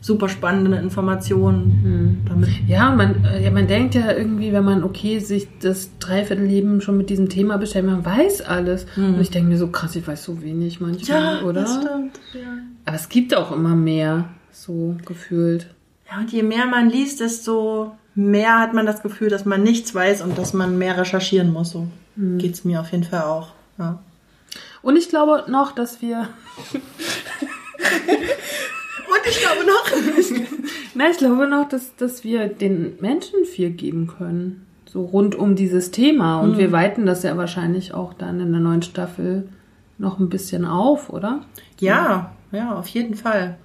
super 0.04 0.28
spannenden 0.28 0.74
Informationen. 0.74 2.26
Damit, 2.28 2.50
Ja, 2.68 2.92
man, 2.92 3.24
äh, 3.24 3.42
ja, 3.42 3.52
man 3.52 3.68
denkt 3.68 3.96
ja 3.96 4.12
irgendwie, 4.12 4.52
wenn 4.52 4.66
man, 4.66 4.84
okay, 4.84 5.20
sich 5.20 5.48
das 5.62 5.98
Dreiviertelleben 6.00 6.82
schon 6.82 6.98
mit 6.98 7.10
diesem 7.10 7.30
Thema 7.30 7.58
beschäftigt, 7.58 7.86
man 7.86 8.06
weiß 8.06 8.42
alles. 8.42 8.86
Und 8.98 9.22
ich 9.22 9.32
denke 9.32 9.50
mir 9.50 9.58
so, 9.58 9.70
krass, 9.70 9.96
ich 9.96 10.06
weiß 10.06 10.22
so 10.22 10.42
wenig 10.42 10.82
manchmal, 10.82 11.42
oder? 11.44 11.62
das 11.62 11.76
stimmt. 11.76 12.20
Ja. 12.34 12.58
Aber 12.84 12.96
es 12.98 13.08
gibt 13.08 13.34
auch 13.34 13.54
immer 13.54 13.76
mehr, 13.76 14.26
so 14.52 14.98
gefühlt. 15.06 15.68
ja, 16.12 16.20
und 16.20 16.32
je 16.32 16.44
mehr 16.44 16.66
man 16.66 16.90
liest, 16.90 17.22
desto 17.22 17.96
mehr 18.14 18.60
hat 18.60 18.74
man 18.74 18.86
das 18.86 19.02
Gefühl, 19.02 19.30
dass 19.30 19.46
man 19.46 19.64
nichts 19.64 19.96
weiß 19.96 20.22
und 20.22 20.38
dass 20.38 20.54
man 20.54 20.78
mehr 20.78 20.98
recherchieren 20.98 21.52
muss. 21.52 21.70
So 21.72 21.88
geht's 22.18 22.66
mir 22.66 22.82
auf 22.82 22.92
jeden 22.92 23.06
Fall 23.06 23.22
auch. 23.22 23.54
Ja. 23.80 24.00
Und 24.82 24.98
ich 24.98 25.08
glaube 25.08 25.46
noch, 25.48 25.72
dass 25.72 26.02
wir 26.02 26.28
ich 29.26 29.40
glaube 29.40 29.66
noch. 29.66 29.86
Na, 30.96 31.10
ich 31.10 31.18
glaube 31.18 31.48
noch, 31.48 31.68
dass, 31.68 31.96
dass 31.96 32.24
wir 32.24 32.48
den 32.48 32.98
Menschen 33.00 33.46
viel 33.46 33.72
geben 33.72 34.08
können. 34.08 34.66
So 34.86 35.04
rund 35.04 35.36
um 35.36 35.56
dieses 35.56 35.92
Thema. 35.92 36.40
Und 36.42 36.58
wir 36.58 36.72
weiten 36.72 37.06
das 37.06 37.24
ja 37.24 37.36
wahrscheinlich 37.36 37.94
auch 37.94 38.14
dann 38.14 38.40
in 38.40 38.52
der 38.52 38.62
neuen 38.62 38.84
Staffel 38.84 39.50
noch 39.98 40.20
ein 40.20 40.30
bisschen 40.30 40.66
auf, 40.66 41.10
oder? 41.10 41.42
Ja, 41.80 42.36
ja, 42.52 42.76
auf 42.76 42.88
jeden 42.88 43.16
Fall. 43.16 43.58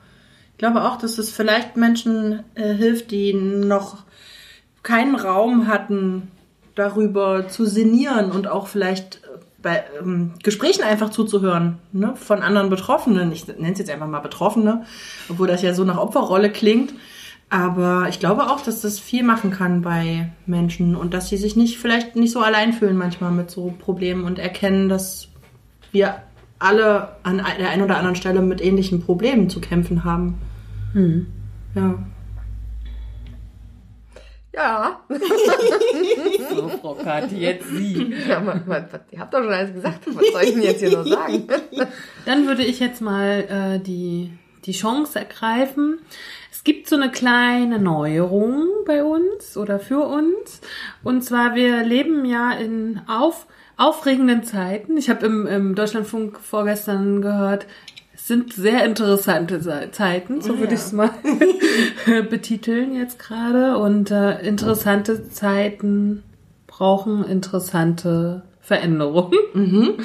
Ich 0.53 0.59
glaube 0.59 0.85
auch, 0.85 0.97
dass 0.97 1.19
es 1.19 1.31
vielleicht 1.31 1.77
Menschen 1.77 2.45
äh, 2.55 2.73
hilft, 2.73 3.11
die 3.11 3.35
noch 3.35 3.99
keinen 4.83 5.15
Raum 5.15 5.69
hatten, 5.69 6.31
darüber 6.75 7.49
zu 7.49 7.67
sinnieren 7.67 8.31
und 8.31 8.49
auch 8.49 8.69
vielleicht 8.69 9.17
äh, 9.25 9.39
bei 9.61 9.85
ähm, 10.01 10.33
Gesprächen 10.43 10.83
einfach 10.83 11.11
zuzuhören, 11.11 11.79
ne, 11.93 12.15
von 12.17 12.43
anderen 12.43 12.71
Betroffenen. 12.71 13.33
Ich 13.33 13.47
nenne 13.49 13.73
es 13.73 13.79
jetzt 13.79 13.91
einfach 13.91 14.07
mal 14.07 14.21
Betroffene, 14.21 14.85
obwohl 15.29 15.49
das 15.49 15.63
ja 15.63 15.75
so 15.75 15.85
nach 15.85 15.99
Opferrolle 15.99 16.51
klingt. 16.51 16.95
Aber 17.51 18.07
ich 18.11 18.21
glaube 18.21 18.51
auch, 18.51 18.61
dass 18.61 18.83
das 18.83 18.99
viel 18.99 19.23
machen 19.23 19.51
kann 19.51 19.81
bei 19.81 20.31
Menschen 20.47 20.95
und 20.95 21.15
dass 21.15 21.29
sie 21.29 21.39
sich 21.39 21.57
nicht 21.57 21.79
vielleicht 21.79 22.15
nicht 22.15 22.33
so 22.33 22.41
allein 22.41 22.75
fühlen 22.75 22.97
manchmal 22.97 23.31
mit 23.31 23.51
so 23.51 23.75
Problemen 23.79 24.25
und 24.25 24.39
erkennen, 24.39 24.89
dass 24.89 25.29
wir 25.93 26.23
alle 26.59 27.17
an 27.23 27.39
der 27.39 27.71
einen 27.71 27.83
oder 27.83 27.97
anderen 27.97 28.17
Stelle 28.17 28.43
mit 28.43 28.61
ähnlichen 28.61 29.03
Problemen 29.03 29.49
zu 29.49 29.61
kämpfen 29.61 30.05
haben. 30.05 30.39
Ja. 31.75 31.95
Ja. 34.59 35.01
So, 36.51 36.69
Frau 36.69 36.95
Kathi, 36.95 37.37
jetzt 37.37 37.69
Sie. 37.69 38.13
ja 38.29 38.41
man, 38.41 38.65
man, 38.67 38.89
ihr 39.13 39.21
habt 39.21 39.33
doch 39.33 39.39
schon 39.43 39.53
alles 39.53 39.73
gesagt. 39.73 40.01
Was 40.07 40.33
soll 40.33 40.43
ich 40.43 40.55
denn 40.55 40.63
jetzt 40.63 40.81
hier 40.81 40.99
noch 40.99 41.07
sagen? 41.07 41.47
Dann 42.27 42.47
würde 42.49 42.65
ich 42.65 42.81
jetzt 42.81 43.01
mal 43.01 43.79
äh, 43.79 43.79
die, 43.79 44.33
die 44.65 44.73
Chance 44.73 45.17
ergreifen. 45.21 46.01
Es 46.51 46.65
gibt 46.65 46.89
so 46.89 46.97
eine 46.97 47.13
kleine 47.13 47.79
Neuerung 47.79 48.67
bei 48.85 49.05
uns 49.05 49.57
oder 49.57 49.79
für 49.79 50.01
uns. 50.01 50.61
Und 51.05 51.23
zwar, 51.23 51.55
wir 51.55 51.85
leben 51.85 52.25
ja 52.25 52.51
in 52.51 53.01
auf, 53.07 53.47
aufregenden 53.77 54.43
Zeiten. 54.43 54.97
Ich 54.97 55.09
habe 55.09 55.25
im, 55.25 55.47
im 55.47 55.75
Deutschlandfunk 55.77 56.41
vorgestern 56.41 57.23
gehört, 57.23 57.67
sind 58.29 58.53
sehr 58.53 58.85
interessante 58.85 59.91
Zeiten, 59.91 60.41
so 60.41 60.59
würde 60.59 60.75
ich 60.75 60.81
es 60.81 60.93
mal 60.93 61.11
betiteln 62.31 62.95
jetzt 62.95 63.19
gerade. 63.19 63.79
Und 63.79 64.11
äh, 64.11 64.41
interessante 64.47 65.29
Zeiten 65.31 66.23
brauchen 66.67 67.25
interessante 67.25 68.43
Veränderungen. 68.61 69.95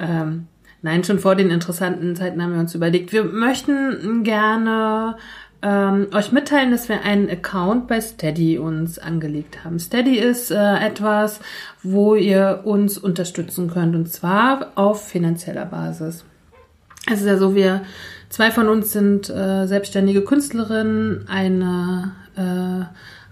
Ähm, 0.00 0.46
nein, 0.80 1.02
schon 1.02 1.18
vor 1.18 1.34
den 1.34 1.50
interessanten 1.50 2.14
Zeiten 2.14 2.40
haben 2.40 2.52
wir 2.52 2.60
uns 2.60 2.72
überlegt, 2.72 3.10
wir 3.12 3.24
möchten 3.24 4.22
gerne 4.22 5.16
ähm, 5.60 6.06
euch 6.14 6.30
mitteilen, 6.30 6.70
dass 6.70 6.88
wir 6.88 7.02
einen 7.02 7.28
Account 7.28 7.88
bei 7.88 8.00
Steady 8.00 8.58
uns 8.58 9.00
angelegt 9.00 9.64
haben. 9.64 9.80
Steady 9.80 10.18
ist 10.18 10.52
äh, 10.52 10.76
etwas, 10.76 11.40
wo 11.82 12.14
ihr 12.14 12.60
uns 12.62 12.96
unterstützen 12.96 13.68
könnt 13.68 13.96
und 13.96 14.06
zwar 14.06 14.70
auf 14.76 15.08
finanzieller 15.08 15.66
Basis. 15.66 16.24
Es 17.06 17.20
ist 17.20 17.26
ja 17.26 17.38
so, 17.38 17.54
wir 17.54 17.82
zwei 18.28 18.50
von 18.50 18.68
uns 18.68 18.92
sind 18.92 19.30
äh, 19.30 19.66
selbstständige 19.66 20.22
Künstlerinnen, 20.22 21.26
eine 21.28 22.12
äh, 22.36 22.84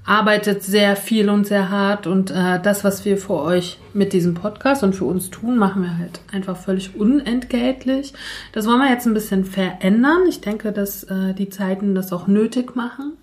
arbeitet 0.07 0.63
sehr 0.63 0.95
viel 0.95 1.29
und 1.29 1.47
sehr 1.49 1.69
hart 1.69 2.07
und 2.07 2.31
äh, 2.31 2.61
das, 2.63 2.85
was 2.85 3.05
wir 3.05 3.19
für 3.19 3.41
euch 3.41 3.79
mit 3.93 4.13
diesem 4.13 4.35
Podcast 4.35 4.85
und 4.85 4.95
für 4.95 5.05
uns 5.05 5.31
tun, 5.31 5.59
machen 5.59 5.83
wir 5.83 5.99
halt 5.99 6.21
einfach 6.33 6.57
völlig 6.57 6.95
unentgeltlich. 6.95 8.15
Das 8.53 8.67
wollen 8.67 8.79
wir 8.79 8.91
jetzt 8.91 9.07
ein 9.07 9.15
bisschen 9.15 9.45
verändern. 9.45 10.21
Ich 10.29 10.41
denke, 10.41 10.71
dass 10.71 11.03
äh, 11.05 11.35
die 11.35 11.49
Zeiten 11.49 11.97
das 11.97 12.13
auch 12.13 12.29
nötig 12.29 12.77
machen 12.77 13.15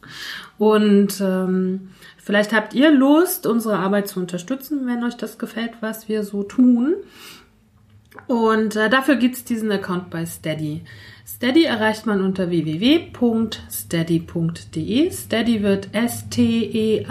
und 0.57 1.21
ähm, 1.21 1.89
vielleicht 2.17 2.51
habt 2.51 2.73
ihr 2.73 2.91
Lust, 2.91 3.47
unsere 3.47 3.77
Arbeit 3.77 4.09
zu 4.09 4.19
unterstützen, 4.19 4.85
wenn 4.85 5.05
euch 5.05 5.15
das 5.15 5.37
gefällt, 5.37 5.71
was 5.79 6.09
wir 6.09 6.23
so 6.23 6.43
tun. 6.43 6.95
Und 8.27 8.75
äh, 8.75 8.89
dafür 8.89 9.15
gibt's 9.15 9.43
diesen 9.43 9.71
Account 9.71 10.09
bei 10.09 10.25
Steady. 10.25 10.83
Steady 11.25 11.63
erreicht 11.63 12.05
man 12.05 12.21
unter 12.21 12.49
www.steady.de. 12.49 13.11
Steady 15.11 15.63
wird 15.63 15.87
S-T-E-A-D-Y 15.93 17.05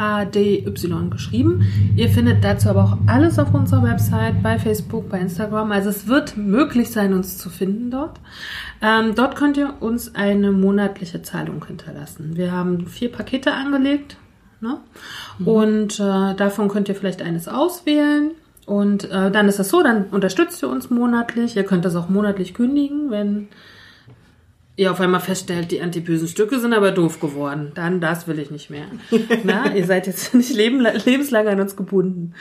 geschrieben. 1.11 1.67
Ihr 1.97 2.11
findet 2.11 2.45
dazu 2.45 2.69
aber 2.69 2.85
auch 2.85 2.99
alles 3.07 3.39
auf 3.39 3.55
unserer 3.55 3.83
Website, 3.85 4.43
bei 4.43 4.59
Facebook, 4.59 5.09
bei 5.09 5.19
Instagram. 5.19 5.73
Also 5.73 5.89
es 5.89 6.07
wird 6.09 6.37
möglich 6.37 6.91
sein, 6.91 7.15
uns 7.15 7.39
zu 7.39 7.49
finden 7.49 7.91
dort. 7.91 8.21
Ähm, 8.83 9.15
dort 9.15 9.35
könnt 9.35 9.57
ihr 9.57 9.81
uns 9.81 10.15
eine 10.15 10.53
monatliche 10.53 11.23
Zahlung 11.23 11.65
hinterlassen. 11.65 12.37
Wir 12.37 12.53
haben 12.53 12.87
vier 12.87 13.11
Pakete 13.11 13.55
angelegt. 13.55 14.19
Ne? 14.61 14.79
Und 15.45 15.99
äh, 15.99 16.35
davon 16.35 16.69
könnt 16.69 16.91
ihr 16.91 16.95
vielleicht 16.95 17.23
eines 17.23 17.49
auswählen. 17.49 18.33
Und 18.67 19.11
äh, 19.11 19.31
dann 19.31 19.49
ist 19.49 19.59
das 19.59 19.69
so, 19.69 19.83
dann 19.83 20.05
unterstützt 20.11 20.63
ihr 20.63 20.69
uns 20.69 20.91
monatlich. 20.91 21.57
Ihr 21.57 21.65
könnt 21.65 21.85
das 21.85 21.97
auch 21.97 22.09
monatlich 22.09 22.55
kündigen, 22.55 23.11
wenn 23.11 23.49
ihr 24.77 24.91
auf 24.91 25.01
einmal 25.01 25.21
feststellt, 25.21 25.71
die 25.71 25.83
antibösen 25.83 26.29
Stücke 26.29 26.59
sind 26.59 26.73
aber 26.73 26.93
doof 26.93 27.21
geworden. 27.21 27.73
Dann 27.75 28.01
das 28.01 28.27
will 28.27 28.39
ich 28.39 28.51
nicht 28.51 28.71
mehr. 28.71 28.87
Na, 29.45 29.75
ihr 29.75 29.85
seid 29.85 30.07
jetzt 30.07 30.35
nicht 30.35 30.55
leben, 30.55 30.81
lebenslang 31.05 31.49
an 31.49 31.61
uns 31.61 31.77
gebunden. 31.77 32.35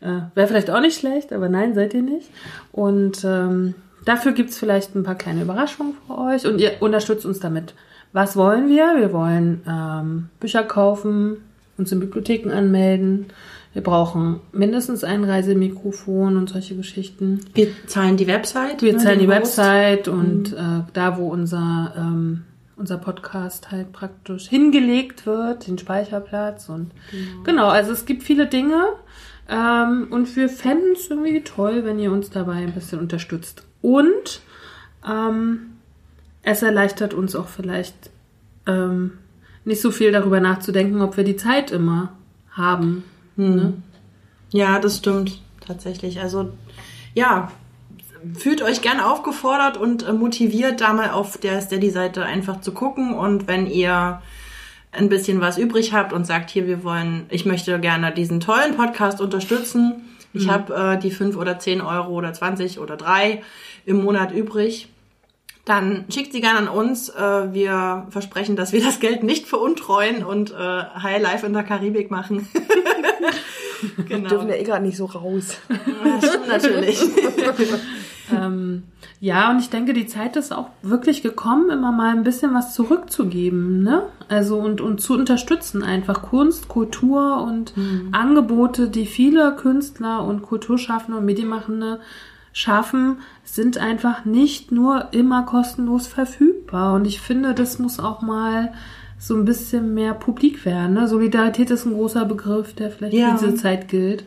Äh, 0.00 0.20
Wäre 0.34 0.48
vielleicht 0.48 0.70
auch 0.70 0.80
nicht 0.80 0.98
schlecht, 0.98 1.32
aber 1.32 1.48
nein, 1.48 1.74
seid 1.74 1.94
ihr 1.94 2.02
nicht. 2.02 2.30
Und 2.72 3.24
ähm, 3.24 3.74
dafür 4.04 4.32
gibt's 4.32 4.58
vielleicht 4.58 4.94
ein 4.94 5.04
paar 5.04 5.14
kleine 5.14 5.42
Überraschungen 5.42 5.94
für 6.06 6.18
euch 6.18 6.46
und 6.46 6.58
ihr 6.58 6.72
unterstützt 6.80 7.26
uns 7.26 7.38
damit. 7.38 7.74
Was 8.12 8.36
wollen 8.36 8.68
wir? 8.68 8.96
Wir 8.96 9.12
wollen 9.12 9.62
ähm, 9.68 10.28
Bücher 10.40 10.62
kaufen, 10.62 11.38
uns 11.76 11.92
in 11.92 12.00
Bibliotheken 12.00 12.50
anmelden. 12.50 13.26
Wir 13.76 13.82
brauchen 13.82 14.40
mindestens 14.52 15.04
ein 15.04 15.22
Reisemikrofon 15.22 16.38
und 16.38 16.48
solche 16.48 16.74
Geschichten. 16.74 17.40
Wir 17.52 17.68
zahlen 17.86 18.16
die 18.16 18.26
Website. 18.26 18.80
Wir 18.80 18.94
ne, 18.94 18.98
zahlen 18.98 19.18
die 19.18 19.26
Host. 19.26 19.58
Website 19.58 20.08
und 20.08 20.54
äh, 20.54 20.80
da, 20.94 21.18
wo 21.18 21.28
unser, 21.28 21.92
ähm, 21.94 22.44
unser 22.76 22.96
Podcast 22.96 23.70
halt 23.70 23.92
praktisch 23.92 24.48
hingelegt 24.48 25.26
wird, 25.26 25.66
den 25.66 25.76
Speicherplatz 25.76 26.70
und 26.70 26.92
genau, 27.44 27.68
also 27.68 27.92
es 27.92 28.06
gibt 28.06 28.22
viele 28.22 28.46
Dinge 28.46 28.82
ähm, 29.46 30.06
und 30.08 30.34
wir 30.36 30.48
fänden 30.48 30.92
es 30.94 31.10
irgendwie 31.10 31.42
toll, 31.42 31.84
wenn 31.84 31.98
ihr 31.98 32.12
uns 32.12 32.30
dabei 32.30 32.54
ein 32.54 32.72
bisschen 32.72 32.98
unterstützt. 32.98 33.62
Und 33.82 34.40
ähm, 35.06 35.72
es 36.42 36.62
erleichtert 36.62 37.12
uns 37.12 37.36
auch 37.36 37.48
vielleicht 37.48 38.08
ähm, 38.66 39.18
nicht 39.66 39.82
so 39.82 39.90
viel 39.90 40.12
darüber 40.12 40.40
nachzudenken, 40.40 41.02
ob 41.02 41.18
wir 41.18 41.24
die 41.24 41.36
Zeit 41.36 41.70
immer 41.70 42.14
haben. 42.52 43.04
Ne? 43.36 43.74
Ja, 44.50 44.78
das 44.78 44.98
stimmt 44.98 45.40
tatsächlich. 45.66 46.20
Also 46.20 46.52
ja, 47.14 47.50
fühlt 48.34 48.62
euch 48.62 48.82
gern 48.82 49.00
aufgefordert 49.00 49.76
und 49.76 50.06
äh, 50.06 50.12
motiviert, 50.12 50.80
da 50.80 50.92
mal 50.92 51.10
auf 51.10 51.38
der 51.38 51.60
Steady-Seite 51.60 52.24
einfach 52.24 52.60
zu 52.60 52.72
gucken. 52.72 53.14
Und 53.14 53.48
wenn 53.48 53.66
ihr 53.66 54.22
ein 54.92 55.08
bisschen 55.08 55.40
was 55.40 55.58
übrig 55.58 55.92
habt 55.92 56.12
und 56.12 56.26
sagt, 56.26 56.50
hier, 56.50 56.66
wir 56.66 56.82
wollen, 56.82 57.26
ich 57.28 57.44
möchte 57.44 57.78
gerne 57.80 58.12
diesen 58.12 58.40
tollen 58.40 58.76
Podcast 58.76 59.20
unterstützen. 59.20 60.02
Ich 60.32 60.48
habe 60.48 60.74
äh, 60.74 60.98
die 60.98 61.10
fünf 61.10 61.36
oder 61.36 61.58
zehn 61.58 61.80
Euro 61.80 62.12
oder 62.12 62.32
20 62.32 62.78
oder 62.78 62.96
drei 62.96 63.42
im 63.86 64.02
Monat 64.02 64.32
übrig. 64.32 64.88
Dann 65.66 66.04
schickt 66.08 66.32
sie 66.32 66.40
gerne 66.40 66.60
an 66.60 66.68
uns. 66.68 67.08
Äh, 67.10 67.52
wir 67.52 68.06
versprechen, 68.10 68.56
dass 68.56 68.72
wir 68.72 68.80
das 68.84 69.00
Geld 69.00 69.22
nicht 69.22 69.46
veruntreuen 69.46 70.24
und 70.24 70.52
äh, 70.52 70.54
High 70.54 71.20
Life 71.20 71.44
in 71.44 71.52
der 71.52 71.64
Karibik 71.64 72.10
machen. 72.10 72.48
genau. 74.08 74.28
Dürfen 74.28 74.48
ja 74.48 74.54
eh 74.54 74.62
gerade 74.62 74.84
nicht 74.84 74.96
so 74.96 75.04
raus. 75.04 75.58
Das 75.68 76.30
stimmt 76.30 76.48
natürlich. 76.48 77.00
Ähm, 78.28 78.82
ja, 79.20 79.52
und 79.52 79.60
ich 79.60 79.70
denke, 79.70 79.92
die 79.92 80.08
Zeit 80.08 80.34
ist 80.34 80.52
auch 80.52 80.70
wirklich 80.82 81.22
gekommen, 81.22 81.70
immer 81.70 81.92
mal 81.92 82.10
ein 82.10 82.24
bisschen 82.24 82.52
was 82.54 82.74
zurückzugeben, 82.74 83.84
ne? 83.84 84.02
Also 84.26 84.56
und, 84.56 84.80
und 84.80 85.00
zu 85.00 85.14
unterstützen 85.14 85.84
einfach 85.84 86.22
Kunst, 86.22 86.66
Kultur 86.66 87.40
und 87.42 87.72
Angebote, 88.10 88.88
die 88.88 89.06
viele 89.06 89.54
Künstler 89.54 90.24
und 90.24 90.42
Kulturschaffende 90.42 91.18
und 91.18 91.24
Medienmachende 91.24 92.00
schaffen, 92.56 93.18
sind 93.44 93.76
einfach 93.76 94.24
nicht 94.24 94.72
nur 94.72 95.08
immer 95.10 95.42
kostenlos 95.42 96.06
verfügbar. 96.06 96.94
Und 96.94 97.06
ich 97.06 97.20
finde, 97.20 97.52
das 97.52 97.78
muss 97.78 98.00
auch 98.00 98.22
mal 98.22 98.72
so 99.18 99.34
ein 99.36 99.44
bisschen 99.44 99.92
mehr 99.92 100.14
publik 100.14 100.64
werden. 100.64 100.94
Ne? 100.94 101.06
Solidarität 101.06 101.70
ist 101.70 101.84
ein 101.84 101.92
großer 101.92 102.24
Begriff, 102.24 102.72
der 102.74 102.90
vielleicht 102.90 103.14
Ja. 103.14 103.36
für 103.36 103.44
diese 103.46 103.56
Zeit 103.60 103.88
gilt. 103.88 104.24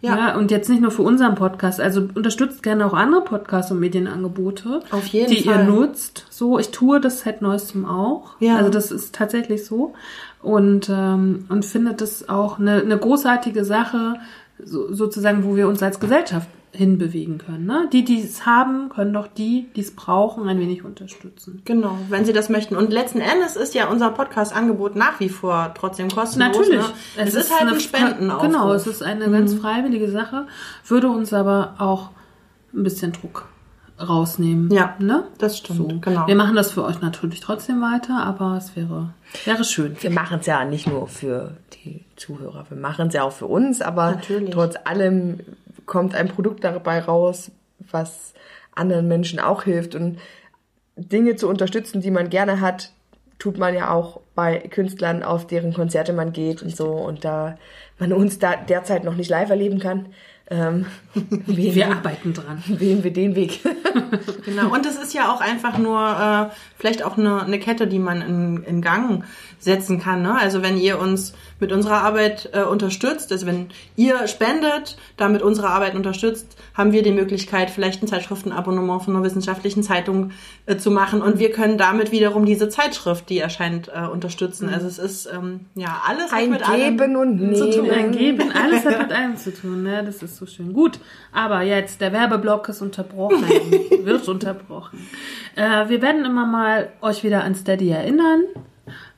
Ja. 0.00 0.16
Ja. 0.16 0.36
und 0.36 0.50
jetzt 0.50 0.68
nicht 0.68 0.82
nur 0.82 0.90
für 0.90 1.00
unseren 1.00 1.34
Podcast, 1.34 1.80
also 1.80 2.06
unterstützt 2.14 2.62
gerne 2.62 2.84
auch 2.84 2.92
andere 2.92 3.22
Podcasts 3.22 3.72
und 3.72 3.80
Medienangebote, 3.80 4.82
Auf 4.90 5.06
jeden 5.06 5.30
die 5.30 5.42
Fall. 5.42 5.60
ihr 5.60 5.64
nutzt. 5.64 6.26
So, 6.28 6.58
ich 6.58 6.70
tue 6.72 7.00
das 7.00 7.20
seit 7.22 7.40
neuestem 7.42 7.86
auch. 7.86 8.32
Ja. 8.38 8.56
Also 8.58 8.70
das 8.70 8.92
ist 8.92 9.14
tatsächlich 9.14 9.64
so. 9.64 9.94
Und, 10.42 10.90
ähm, 10.90 11.46
und 11.48 11.64
finde 11.64 11.94
das 11.94 12.28
auch 12.28 12.58
eine, 12.60 12.82
eine 12.82 12.98
großartige 12.98 13.64
Sache, 13.64 14.14
so, 14.62 14.92
sozusagen, 14.92 15.42
wo 15.42 15.56
wir 15.56 15.66
uns 15.68 15.82
als 15.82 15.98
Gesellschaft 15.98 16.48
hinbewegen 16.74 17.38
können. 17.38 17.66
Ne? 17.66 17.88
Die, 17.92 18.04
die 18.04 18.20
es 18.20 18.44
haben, 18.46 18.88
können 18.88 19.12
doch 19.12 19.26
die, 19.26 19.68
die 19.76 19.80
es 19.80 19.94
brauchen, 19.94 20.48
ein 20.48 20.58
wenig 20.58 20.84
unterstützen. 20.84 21.62
Genau, 21.64 21.96
wenn 22.08 22.24
Sie 22.24 22.32
das 22.32 22.48
möchten. 22.48 22.76
Und 22.76 22.92
letzten 22.92 23.20
Endes 23.20 23.56
ist 23.56 23.74
ja 23.74 23.88
unser 23.88 24.10
Podcast-Angebot 24.10 24.96
nach 24.96 25.20
wie 25.20 25.28
vor 25.28 25.72
trotzdem 25.78 26.08
kostenlos. 26.08 26.56
Natürlich. 26.56 26.80
Ne? 26.80 26.94
Es, 27.16 27.34
ist, 27.34 27.58
halt 27.58 27.72
ein 27.72 27.80
Spendenaufruf. 27.80 28.42
Genau, 28.42 28.72
es 28.72 28.86
ist 28.86 29.02
eine 29.02 29.30
ganz 29.30 29.54
freiwillige 29.54 30.10
Sache, 30.10 30.46
würde 30.86 31.08
uns 31.08 31.32
aber 31.32 31.74
auch 31.78 32.10
ein 32.74 32.82
bisschen 32.82 33.12
Druck 33.12 33.46
rausnehmen. 34.00 34.70
Ja, 34.70 34.96
ne? 34.98 35.24
das 35.38 35.58
stimmt, 35.58 35.78
So. 35.78 36.00
genau. 36.00 36.26
Wir 36.26 36.34
machen 36.34 36.56
das 36.56 36.72
für 36.72 36.84
euch 36.84 37.00
natürlich 37.00 37.40
trotzdem 37.40 37.80
weiter, 37.80 38.24
aber 38.24 38.56
es 38.56 38.74
wäre, 38.76 39.10
wäre 39.44 39.64
schön. 39.64 39.96
Wir 40.00 40.10
machen 40.10 40.40
es 40.40 40.46
ja 40.46 40.64
nicht 40.64 40.86
nur 40.88 41.06
für 41.06 41.56
die 41.84 42.04
Zuhörer, 42.16 42.66
wir 42.68 42.76
machen 42.76 43.08
es 43.08 43.14
ja 43.14 43.22
auch 43.22 43.32
für 43.32 43.46
uns, 43.46 43.80
aber 43.80 44.12
Natürlich. 44.12 44.50
trotz 44.50 44.74
allem 44.84 45.40
kommt 45.86 46.14
ein 46.14 46.28
Produkt 46.28 46.64
dabei 46.64 47.00
raus, 47.00 47.50
was 47.90 48.34
anderen 48.74 49.06
Menschen 49.06 49.38
auch 49.38 49.62
hilft 49.62 49.94
und 49.94 50.18
Dinge 50.96 51.36
zu 51.36 51.48
unterstützen, 51.48 52.00
die 52.00 52.10
man 52.10 52.30
gerne 52.30 52.60
hat, 52.60 52.92
tut 53.38 53.58
man 53.58 53.74
ja 53.74 53.90
auch 53.90 54.20
bei 54.34 54.58
Künstlern, 54.58 55.22
auf 55.22 55.46
deren 55.46 55.74
Konzerte 55.74 56.12
man 56.12 56.32
geht 56.32 56.62
und 56.62 56.74
so. 56.74 56.86
Und 56.92 57.24
da 57.24 57.56
man 57.98 58.12
uns 58.12 58.38
da 58.38 58.56
derzeit 58.56 59.04
noch 59.04 59.14
nicht 59.14 59.30
live 59.30 59.50
erleben 59.50 59.78
kann, 59.78 60.06
ähm, 60.50 60.86
Wir 61.46 61.88
arbeiten 61.88 62.34
dran. 62.34 62.62
wählen 62.68 63.02
wir 63.02 63.12
den 63.12 63.34
Weg. 63.34 63.60
Genau. 64.44 64.72
Und 64.72 64.84
es 64.84 64.96
ist 64.96 65.14
ja 65.14 65.32
auch 65.32 65.40
einfach 65.40 65.78
nur 65.78 65.98
äh, 65.98 66.54
vielleicht 66.78 67.02
auch 67.02 67.16
eine, 67.16 67.42
eine 67.42 67.58
Kette, 67.58 67.86
die 67.86 67.98
man 67.98 68.20
in, 68.20 68.62
in 68.64 68.82
Gang 68.82 69.24
setzen 69.58 70.00
kann. 70.00 70.22
Ne? 70.22 70.34
Also 70.34 70.62
wenn 70.62 70.76
ihr 70.76 70.98
uns 70.98 71.34
mit 71.60 71.72
unserer 71.72 72.02
Arbeit 72.02 72.50
äh, 72.52 72.62
unterstützt, 72.62 73.32
also 73.32 73.46
wenn 73.46 73.68
ihr 73.96 74.26
spendet, 74.28 74.96
damit 75.16 75.42
unsere 75.42 75.68
Arbeit 75.68 75.94
unterstützt, 75.94 76.56
haben 76.74 76.92
wir 76.92 77.02
die 77.02 77.12
Möglichkeit, 77.12 77.70
vielleicht 77.70 78.02
ein 78.02 78.08
Zeitschriftenabonnement 78.08 79.02
von 79.02 79.14
einer 79.14 79.24
wissenschaftlichen 79.24 79.82
Zeitung 79.82 80.32
äh, 80.66 80.76
zu 80.76 80.90
machen 80.90 81.22
und 81.22 81.38
wir 81.38 81.50
können 81.52 81.78
damit 81.78 82.12
wiederum 82.12 82.44
diese 82.44 82.68
Zeitschrift, 82.68 83.30
die 83.30 83.38
erscheint, 83.38 83.88
äh, 83.88 84.06
unterstützen. 84.06 84.68
Also 84.68 84.86
es 84.86 84.98
ist 84.98 85.26
ähm, 85.32 85.60
ja 85.74 86.02
alles 86.06 86.32
Ein 86.32 86.50
mit 86.50 86.64
Geben 86.64 87.00
allem 87.00 87.16
und 87.16 87.56
zu 87.56 87.70
tun. 87.70 87.82
Nehmen. 87.82 87.94
Ein 87.94 88.12
Geben, 88.12 88.52
alles 88.52 88.84
hat 88.84 88.98
mit 88.98 89.12
allem 89.12 89.36
zu 89.36 89.54
tun, 89.54 89.82
ne? 89.82 90.02
Das 90.04 90.22
ist 90.22 90.36
so 90.36 90.46
schön. 90.46 90.72
Gut, 90.72 90.98
aber 91.32 91.62
jetzt, 91.62 92.00
der 92.00 92.12
Werbeblock 92.12 92.68
ist 92.68 92.82
unterbrochen, 92.82 93.44
wird 94.04 94.28
unterbrochen. 94.28 94.98
Äh, 95.56 95.88
wir 95.88 96.02
werden 96.02 96.24
immer 96.24 96.46
mal 96.46 96.92
euch 97.00 97.22
wieder 97.24 97.44
an 97.44 97.54
Steady 97.54 97.90
erinnern. 97.90 98.42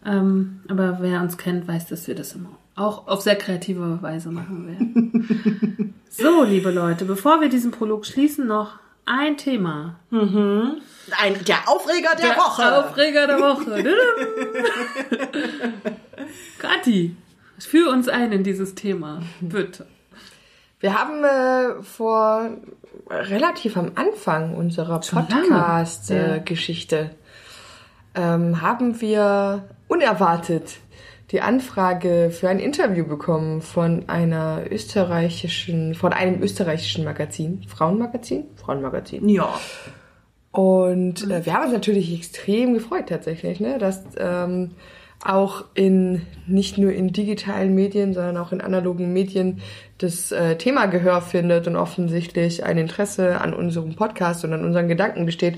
Ähm, 0.07 0.61
aber 0.69 0.99
wer 1.01 1.21
uns 1.21 1.37
kennt, 1.37 1.67
weiß, 1.67 1.89
dass 1.89 2.07
wir 2.07 2.15
das 2.15 2.35
immer 2.35 2.57
auch 2.77 3.09
auf 3.09 3.23
sehr 3.23 3.35
kreative 3.37 4.01
Weise 4.03 4.31
machen 4.31 4.67
werden. 4.67 5.95
so, 6.11 6.45
liebe 6.45 6.71
Leute, 6.71 7.07
bevor 7.07 7.41
wir 7.41 7.49
diesen 7.49 7.71
Prolog 7.71 8.05
schließen, 8.07 8.47
noch 8.47 8.79
ein 9.07 9.39
Thema. 9.39 9.99
Ein, 10.11 10.83
der 11.47 11.69
Aufreger 11.69 12.15
der, 12.21 12.37
Woche. 12.37 12.85
Aufreger 12.85 13.27
der 13.27 13.39
Woche. 13.39 13.83
Kathi, 16.59 17.17
führ 17.59 17.91
uns 17.91 18.09
ein 18.09 18.33
in 18.33 18.45
dieses 18.45 18.75
Thema, 18.75 19.23
bitte. 19.41 19.87
Wir 20.81 20.99
haben 20.99 21.25
äh, 21.25 21.83
vor 21.83 22.51
relativ 23.09 23.79
am 23.79 23.93
Anfang 23.95 24.55
unserer. 24.55 25.01
Podcast-Geschichte 25.01 27.13
ähm, 28.17 28.61
haben 28.61 29.01
wir 29.01 29.65
unerwartet 29.89 30.79
die 31.31 31.41
Anfrage 31.41 32.31
für 32.31 32.49
ein 32.49 32.59
Interview 32.59 33.05
bekommen 33.05 33.61
von 33.61 34.09
einer 34.09 34.63
österreichischen, 34.71 35.95
von 35.95 36.13
einem 36.13 36.41
österreichischen 36.43 37.05
Magazin, 37.05 37.65
Frauenmagazin, 37.67 38.45
Frauenmagazin. 38.57 39.29
ja. 39.29 39.49
Und 40.53 41.31
äh, 41.31 41.45
wir 41.45 41.53
haben 41.53 41.65
uns 41.65 41.73
natürlich 41.73 42.15
extrem 42.17 42.75
gefreut 42.75 43.11
tatsächlich, 43.11 43.61
ne, 43.61 43.77
dass 43.77 44.05
ähm, 44.17 44.71
auch 45.25 45.65
in 45.75 46.23
nicht 46.47 46.79
nur 46.79 46.93
in 46.93 47.13
digitalen 47.13 47.75
Medien, 47.75 48.15
sondern 48.15 48.37
auch 48.37 48.53
in 48.53 48.61
analogen 48.61 49.13
Medien 49.13 49.61
das 49.99 50.31
äh, 50.31 50.57
Thema 50.57 50.87
Gehör 50.87 51.23
findet 51.23 51.67
und 51.67 51.77
offensichtlich 51.77 52.65
ein 52.65 52.79
Interesse 52.79 53.41
an 53.41 53.55
unserem 53.55 53.97
Podcast 53.97 54.45
und 54.45 54.53
an 54.53 54.65
unseren 54.65 54.89
Gedanken 54.89 55.25
besteht 55.27 55.57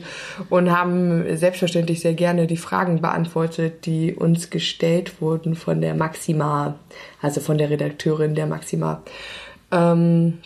und 0.49 0.71
haben 0.71 1.37
selbstverständlich 1.37 2.01
sehr 2.01 2.15
gerne 2.15 2.47
die 2.47 2.57
Fragen 2.57 3.01
beantwortet, 3.01 3.85
die 3.85 4.15
uns 4.15 4.51
gestellt 4.51 5.21
wurden 5.21 5.55
von 5.55 5.81
der 5.81 5.95
Maxima, 5.95 6.77
also 7.21 7.41
von 7.41 7.59
der 7.59 7.69
Redakteurin 7.69 8.35
der 8.35 8.47
Maxima. 8.47 9.03
Ähm, 9.73 10.39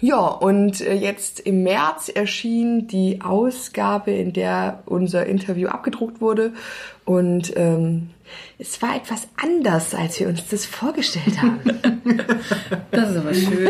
ja, 0.00 0.26
und 0.26 0.80
äh, 0.80 0.94
jetzt 0.94 1.40
im 1.40 1.62
März 1.62 2.08
erschien 2.08 2.88
die 2.88 3.20
Ausgabe, 3.20 4.12
in 4.12 4.32
der 4.32 4.82
unser 4.86 5.26
Interview 5.26 5.68
abgedruckt 5.68 6.22
wurde. 6.22 6.54
Und 7.04 7.52
ähm, 7.56 8.10
es 8.58 8.80
war 8.82 8.96
etwas 8.96 9.28
anders, 9.42 9.94
als 9.94 10.18
wir 10.20 10.28
uns 10.28 10.46
das 10.48 10.66
vorgestellt 10.66 11.40
haben. 11.40 11.60
Das 12.90 13.10
ist 13.10 13.16
aber 13.16 13.32
schön. 13.34 13.68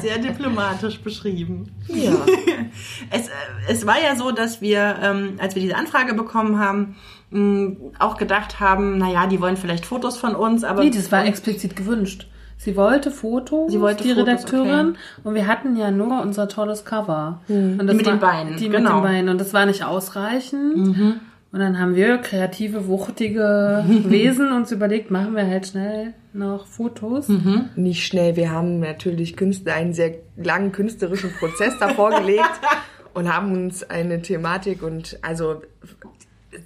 Sehr 0.00 0.18
diplomatisch 0.18 1.00
beschrieben. 1.00 1.72
ja. 1.88 2.12
Es, 3.10 3.28
äh, 3.28 3.30
es 3.68 3.86
war 3.86 3.96
ja 4.02 4.16
so, 4.16 4.30
dass 4.32 4.60
wir, 4.60 4.96
ähm, 5.02 5.34
als 5.38 5.54
wir 5.54 5.62
diese 5.62 5.76
Anfrage 5.76 6.14
bekommen 6.14 6.58
haben, 6.58 6.96
mh, 7.30 7.76
auch 7.98 8.16
gedacht 8.16 8.58
haben, 8.60 8.98
naja, 8.98 9.26
die 9.26 9.40
wollen 9.40 9.56
vielleicht 9.56 9.86
Fotos 9.86 10.16
von 10.16 10.34
uns, 10.34 10.64
aber 10.64 10.82
Nee, 10.82 10.90
das 10.90 11.12
war 11.12 11.24
explizit 11.24 11.76
gewünscht. 11.76 12.26
Sie 12.58 12.74
wollte 12.76 13.10
Fotos, 13.10 13.70
Sie 13.70 13.80
wollte 13.80 14.02
die 14.02 14.14
Fotos, 14.14 14.26
Redakteurin, 14.26 14.96
und 15.24 15.34
wir 15.34 15.46
hatten 15.46 15.76
ja 15.76 15.90
nur 15.90 16.20
unser 16.22 16.48
tolles 16.48 16.84
Cover. 16.84 17.40
Und 17.48 17.78
das 17.78 17.88
Die 17.90 17.94
mit 17.96 18.06
war, 18.06 18.12
den 18.14 18.20
Beinen, 18.20 18.56
Die 18.56 18.68
genau. 18.68 18.78
mit 18.78 18.98
den 18.98 19.02
Beinen. 19.02 19.28
Und 19.28 19.40
das 19.40 19.52
war 19.52 19.66
nicht 19.66 19.84
ausreichend. 19.84 20.96
Und 21.56 21.62
dann 21.62 21.78
haben 21.78 21.94
wir 21.94 22.18
kreative, 22.18 22.86
wuchtige 22.86 23.82
Wesen 23.88 24.52
uns 24.52 24.72
überlegt, 24.72 25.10
machen 25.10 25.34
wir 25.34 25.46
halt 25.46 25.66
schnell 25.66 26.12
noch 26.34 26.66
Fotos. 26.66 27.28
Nicht 27.76 28.06
schnell, 28.06 28.36
wir 28.36 28.50
haben 28.50 28.80
natürlich 28.80 29.38
Künstler, 29.38 29.72
einen 29.72 29.94
sehr 29.94 30.16
langen 30.36 30.70
künstlerischen 30.70 31.32
Prozess 31.32 31.72
davor 31.80 32.10
gelegt 32.20 32.60
und 33.14 33.34
haben 33.34 33.52
uns 33.52 33.88
eine 33.88 34.20
Thematik 34.20 34.82
und 34.82 35.18
also 35.22 35.62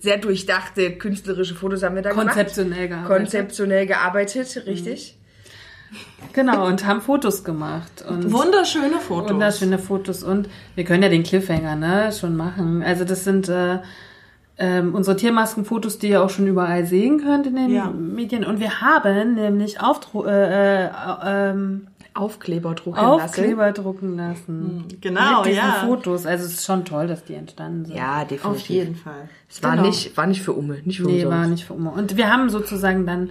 sehr 0.00 0.16
durchdachte 0.18 0.90
künstlerische 0.96 1.54
Fotos 1.54 1.84
haben 1.84 1.94
wir 1.94 2.02
da 2.02 2.10
Konzeptionell 2.10 2.88
gemacht. 2.88 3.06
gearbeitet. 3.06 3.16
Konzeptionell 3.16 3.86
gearbeitet, 3.86 4.62
richtig. 4.66 5.16
Genau, 6.32 6.66
und 6.66 6.84
haben 6.84 7.00
Fotos 7.00 7.44
gemacht. 7.44 8.04
Und 8.08 8.32
wunderschöne 8.32 8.98
Fotos. 8.98 9.30
Wunderschöne 9.30 9.78
Fotos 9.78 10.24
und 10.24 10.48
wir 10.74 10.82
können 10.82 11.04
ja 11.04 11.08
den 11.08 11.22
Cliffhanger 11.22 11.76
ne, 11.76 12.10
schon 12.10 12.34
machen. 12.36 12.82
Also 12.82 13.04
das 13.04 13.22
sind 13.22 13.48
äh, 13.48 13.78
ähm, 14.60 14.94
unsere 14.94 15.16
Tiermaskenfotos, 15.16 15.98
die 15.98 16.10
ihr 16.10 16.22
auch 16.22 16.30
schon 16.30 16.46
überall 16.46 16.84
sehen 16.86 17.18
könnt 17.20 17.46
in 17.46 17.56
den 17.56 17.70
Ja. 17.70 17.90
Medien. 17.90 18.44
Und 18.44 18.60
wir 18.60 18.80
haben 18.82 19.34
nämlich 19.34 19.80
Aufdru 19.80 20.24
äh, 20.26 20.84
äh, 20.84 20.90
ähm, 21.24 21.86
Aufkleber 22.12 22.74
drucken 22.74 22.96
lassen. 22.96 23.22
Aufkleber 23.24 23.72
drucken 23.72 24.16
lassen. 24.16 24.84
Genau, 25.00 25.38
Mit 25.38 25.46
diesen 25.52 25.56
ja. 25.64 25.84
Fotos. 25.86 26.26
Also 26.26 26.44
es 26.44 26.54
ist 26.54 26.66
schon 26.66 26.84
toll, 26.84 27.06
dass 27.06 27.24
die 27.24 27.34
entstanden 27.34 27.86
sind. 27.86 27.96
Ja, 27.96 28.22
Auf 28.22 28.28
definitiv. 28.28 28.68
jeden 28.68 28.94
Fall. 28.96 29.28
Es 29.48 29.62
war 29.62 29.72
Genau. 29.76 29.86
nicht, 29.86 30.16
war 30.16 30.26
nicht 30.26 30.42
für 30.42 30.52
Umme, 30.52 30.76
nicht 30.84 30.98
für 30.98 31.06
Nee, 31.06 31.24
umsonst. 31.24 31.38
war 31.38 31.46
nicht 31.46 31.64
für 31.64 31.74
Oma. 31.74 31.90
Und 31.90 32.16
wir 32.16 32.30
haben 32.32 32.50
sozusagen 32.50 33.06
dann 33.06 33.30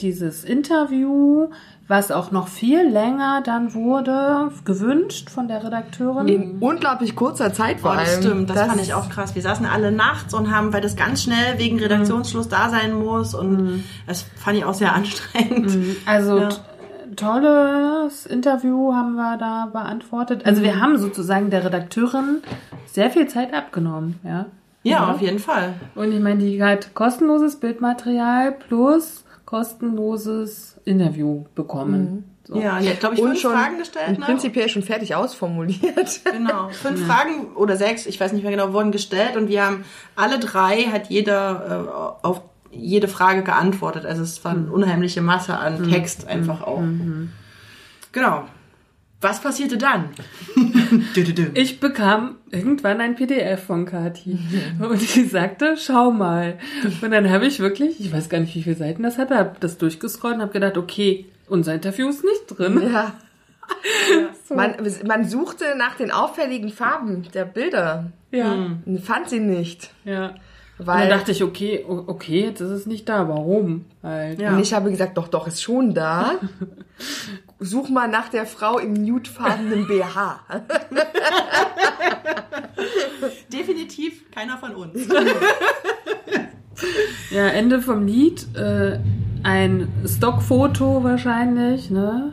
dieses 0.00 0.44
Interview, 0.44 1.48
was 1.88 2.10
auch 2.10 2.30
noch 2.30 2.48
viel 2.48 2.82
länger 2.88 3.40
dann 3.44 3.74
wurde, 3.74 4.50
gewünscht 4.64 5.30
von 5.30 5.48
der 5.48 5.64
Redakteurin. 5.64 6.28
In 6.28 6.58
unglaublich 6.60 7.16
kurzer 7.16 7.52
Zeit 7.52 7.80
vor 7.80 7.92
Boah, 7.92 8.00
das 8.00 8.10
allem. 8.14 8.22
stimmt, 8.22 8.50
das, 8.50 8.60
fand 8.66 8.80
ich 8.82 8.94
auch 8.94 9.08
krass. 9.08 9.34
Wir 9.34 9.42
saßen 9.42 9.66
alle 9.66 9.90
nachts 9.90 10.34
und 10.34 10.54
haben, 10.54 10.72
weil 10.72 10.80
das 10.82 10.96
ganz 10.96 11.22
schnell 11.22 11.58
wegen 11.58 11.78
Redaktionsschluss 11.78 12.48
da 12.48 12.68
sein 12.68 12.94
muss 12.94 13.34
und 13.34 13.84
das 14.06 14.22
fand 14.36 14.58
ich 14.58 14.64
auch 14.64 14.74
sehr 14.74 14.94
anstrengend. 14.94 15.76
Also 16.06 16.38
Ja. 16.38 16.48
tolles 17.16 18.26
Interview 18.26 18.92
haben 18.94 19.14
wir 19.14 19.36
da 19.36 19.66
beantwortet. 19.72 20.46
Also 20.46 20.60
Mhm. 20.60 20.64
wir 20.64 20.80
haben 20.80 20.98
sozusagen 20.98 21.50
der 21.50 21.64
Redakteurin 21.64 22.42
sehr 22.86 23.10
viel 23.10 23.26
Zeit 23.28 23.52
abgenommen, 23.54 24.18
ja. 24.24 24.46
Ja, 24.84 25.10
auf 25.10 25.20
jeden 25.20 25.38
Fall. 25.40 25.74
Und 25.96 26.12
ich 26.12 26.20
meine, 26.20 26.38
die 26.38 26.62
hat 26.62 26.94
kostenloses 26.94 27.56
Bildmaterial 27.56 28.52
plus 28.52 29.24
kostenloses 29.48 30.76
Interview 30.84 31.44
bekommen. 31.54 32.36
So. 32.44 32.60
Ja, 32.60 32.74
hat, 32.74 33.00
glaube 33.00 33.14
ich, 33.14 33.22
fünf 33.22 33.40
schon 33.40 33.52
Fragen 33.52 33.78
gestellt. 33.78 34.18
ne? 34.18 34.26
prinzipiell 34.26 34.68
schon 34.68 34.82
fertig 34.82 35.14
ausformuliert. 35.14 36.20
Genau, 36.30 36.68
fünf 36.68 37.06
Fragen 37.06 37.54
oder 37.54 37.78
sechs, 37.78 38.04
ich 38.04 38.20
weiß 38.20 38.34
nicht 38.34 38.42
mehr 38.42 38.50
genau, 38.50 38.74
wurden 38.74 38.92
gestellt 38.92 39.38
und 39.38 39.48
wir 39.48 39.64
haben 39.64 39.86
alle 40.16 40.38
drei, 40.38 40.82
hat 40.82 41.08
jeder 41.08 42.18
äh, 42.22 42.26
auf 42.26 42.42
jede 42.70 43.08
Frage 43.08 43.42
geantwortet. 43.42 44.04
Also 44.04 44.22
es 44.22 44.44
war 44.44 44.52
eine 44.52 44.70
unheimliche 44.70 45.22
Masse 45.22 45.56
an 45.56 45.88
Text 45.88 46.28
einfach 46.28 46.60
auch. 46.60 46.82
Genau. 48.12 48.44
Was 49.20 49.40
passierte 49.40 49.78
dann? 49.78 50.10
Ich 51.54 51.80
bekam 51.80 52.36
irgendwann 52.50 53.00
ein 53.00 53.14
PDF 53.14 53.64
von 53.64 53.84
Kati 53.84 54.38
und 54.80 54.98
sie 55.00 55.24
sagte, 55.26 55.76
schau 55.76 56.10
mal. 56.10 56.58
Und 57.02 57.10
dann 57.10 57.28
habe 57.30 57.46
ich 57.46 57.60
wirklich, 57.60 58.00
ich 58.00 58.10
weiß 58.10 58.30
gar 58.30 58.40
nicht, 58.40 58.54
wie 58.54 58.62
viele 58.62 58.76
Seiten 58.76 59.02
das 59.02 59.18
hatte, 59.18 59.36
habe 59.36 59.56
das 59.60 59.76
durchgescrollt 59.76 60.36
und 60.36 60.40
habe 60.42 60.52
gedacht, 60.52 60.78
okay, 60.78 61.26
unser 61.46 61.74
Interview 61.74 62.08
ist 62.08 62.24
nicht 62.24 62.46
drin. 62.58 62.90
Ja. 62.90 63.14
Man, 64.48 64.76
man 65.06 65.28
suchte 65.28 65.74
nach 65.76 65.96
den 65.96 66.10
auffälligen 66.10 66.70
Farben 66.70 67.26
der 67.34 67.44
Bilder. 67.44 68.12
Ja. 68.30 68.52
Und 68.86 69.00
Fand 69.04 69.28
sie 69.28 69.40
nicht. 69.40 69.90
ja. 70.04 70.34
Und 70.78 70.86
Weil 70.86 71.08
dann 71.08 71.18
dachte 71.18 71.32
ich, 71.32 71.42
okay, 71.42 71.84
okay, 71.88 72.42
jetzt 72.42 72.60
ist 72.60 72.70
es 72.70 72.86
nicht 72.86 73.08
da. 73.08 73.28
Warum? 73.28 73.84
Halt. 74.02 74.40
Ja. 74.40 74.52
Und 74.52 74.60
ich 74.60 74.72
habe 74.72 74.90
gesagt, 74.90 75.16
doch, 75.16 75.28
doch, 75.28 75.46
ist 75.46 75.62
schon 75.62 75.92
da. 75.94 76.32
Such 77.58 77.88
mal 77.88 78.08
nach 78.08 78.28
der 78.28 78.46
Frau 78.46 78.78
im 78.78 78.92
nudefarbenen 78.92 79.88
BH. 79.88 80.40
Definitiv 83.52 84.30
keiner 84.30 84.58
von 84.58 84.74
uns. 84.74 85.08
Ja, 87.30 87.48
Ende 87.48 87.82
vom 87.82 88.06
Lied. 88.06 88.46
Äh, 88.56 89.00
ein 89.42 89.88
Stockfoto 90.06 91.02
wahrscheinlich, 91.02 91.90
ne? 91.90 92.32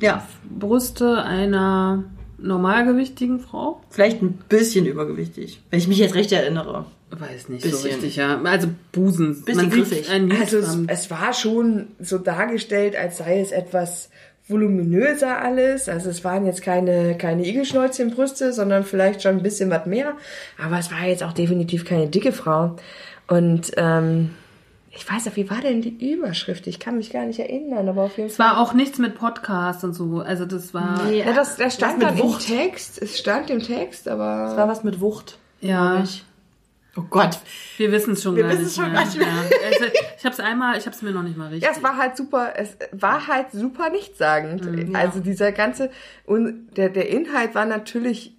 Ja, 0.00 0.26
Brüste 0.50 1.22
einer 1.22 2.02
normalgewichtigen 2.38 3.38
Frau. 3.40 3.80
vielleicht 3.90 4.22
ein 4.22 4.38
bisschen 4.48 4.86
übergewichtig, 4.86 5.62
wenn 5.70 5.78
ich 5.78 5.88
mich 5.88 5.98
jetzt 5.98 6.14
recht 6.16 6.32
erinnere. 6.32 6.84
Weiß 7.18 7.48
nicht 7.48 7.62
Bisschen. 7.62 7.78
so 7.78 7.88
richtig, 7.88 8.16
ja. 8.16 8.40
Also 8.42 8.68
Busen. 8.92 9.42
Bisschen 9.44 9.70
griffig. 9.70 10.10
ein 10.10 10.32
Also 10.32 10.58
es, 10.58 10.76
es 10.86 11.10
war 11.10 11.32
schon 11.32 11.88
so 12.00 12.18
dargestellt, 12.18 12.96
als 12.96 13.18
sei 13.18 13.40
es 13.40 13.52
etwas 13.52 14.10
voluminöser 14.48 15.38
alles. 15.40 15.88
Also 15.88 16.08
es 16.10 16.22
waren 16.24 16.46
jetzt 16.46 16.62
keine, 16.62 17.16
keine 17.18 17.46
Igelschnäuzchenbrüste, 17.46 18.52
sondern 18.52 18.84
vielleicht 18.84 19.22
schon 19.22 19.36
ein 19.38 19.42
bisschen 19.42 19.70
was 19.70 19.86
mehr. 19.86 20.12
Aber 20.62 20.78
es 20.78 20.90
war 20.92 21.04
jetzt 21.06 21.22
auch 21.22 21.32
definitiv 21.32 21.84
keine 21.84 22.06
dicke 22.06 22.32
Frau. 22.32 22.76
Und 23.26 23.72
ähm, 23.76 24.30
Ich 24.92 25.10
weiß 25.10 25.26
auch, 25.28 25.34
wie 25.36 25.50
war 25.50 25.60
denn 25.60 25.82
die 25.82 26.12
Überschrift? 26.12 26.66
Ich 26.68 26.78
kann 26.78 26.96
mich 26.96 27.10
gar 27.10 27.26
nicht 27.26 27.40
erinnern, 27.40 27.88
aber 27.88 28.02
auf 28.04 28.16
jeden 28.18 28.30
Es 28.30 28.38
war 28.38 28.60
auch 28.60 28.72
nichts 28.72 28.98
mit 28.98 29.16
Podcast 29.16 29.82
und 29.82 29.94
so. 29.94 30.20
Also 30.20 30.44
das 30.46 30.72
war. 30.72 31.02
Nee, 31.04 31.20
Ja, 31.20 31.32
das, 31.32 31.56
das 31.56 31.74
stand 31.74 31.98
mit 31.98 32.06
dann 32.06 32.16
im 32.16 32.22
Wucht. 32.22 32.46
Text. 32.46 33.02
Es 33.02 33.18
stand 33.18 33.50
im 33.50 33.60
Text, 33.60 34.06
aber. 34.06 34.44
Das 34.46 34.56
war 34.56 34.68
was 34.68 34.84
mit 34.84 35.00
Wucht. 35.00 35.38
Ja. 35.60 36.02
ich. 36.04 36.24
Oh 36.96 37.02
Gott. 37.10 37.38
Wir 37.76 37.92
wissen 37.92 38.14
es 38.14 38.22
schon 38.22 38.36
Wir 38.36 38.44
gar 38.44 38.52
wissen 38.52 38.62
nicht 38.62 38.70
es 38.70 38.76
schon 38.76 38.90
mehr. 38.90 38.94
gar 38.94 39.04
nicht 39.04 39.18
mehr. 39.18 39.26
Ja. 39.26 39.66
Also, 39.66 39.84
ich 40.18 40.24
habe 40.24 40.32
es 40.32 40.40
einmal, 40.40 40.78
ich 40.78 40.86
habe 40.86 40.96
es 40.96 41.02
mir 41.02 41.10
noch 41.10 41.22
nicht 41.22 41.36
mal 41.36 41.48
richtig. 41.48 41.64
Ja, 41.64 41.70
es 41.76 41.82
war 41.82 41.96
halt 41.96 42.16
super, 42.16 42.54
es 42.56 42.76
war 42.92 43.26
halt 43.26 43.52
super 43.52 43.90
nichtssagend. 43.90 44.94
Also 44.96 45.20
dieser 45.20 45.52
ganze, 45.52 45.90
und 46.24 46.68
der, 46.76 46.88
der 46.88 47.08
Inhalt 47.08 47.54
war 47.54 47.66
natürlich 47.66 48.35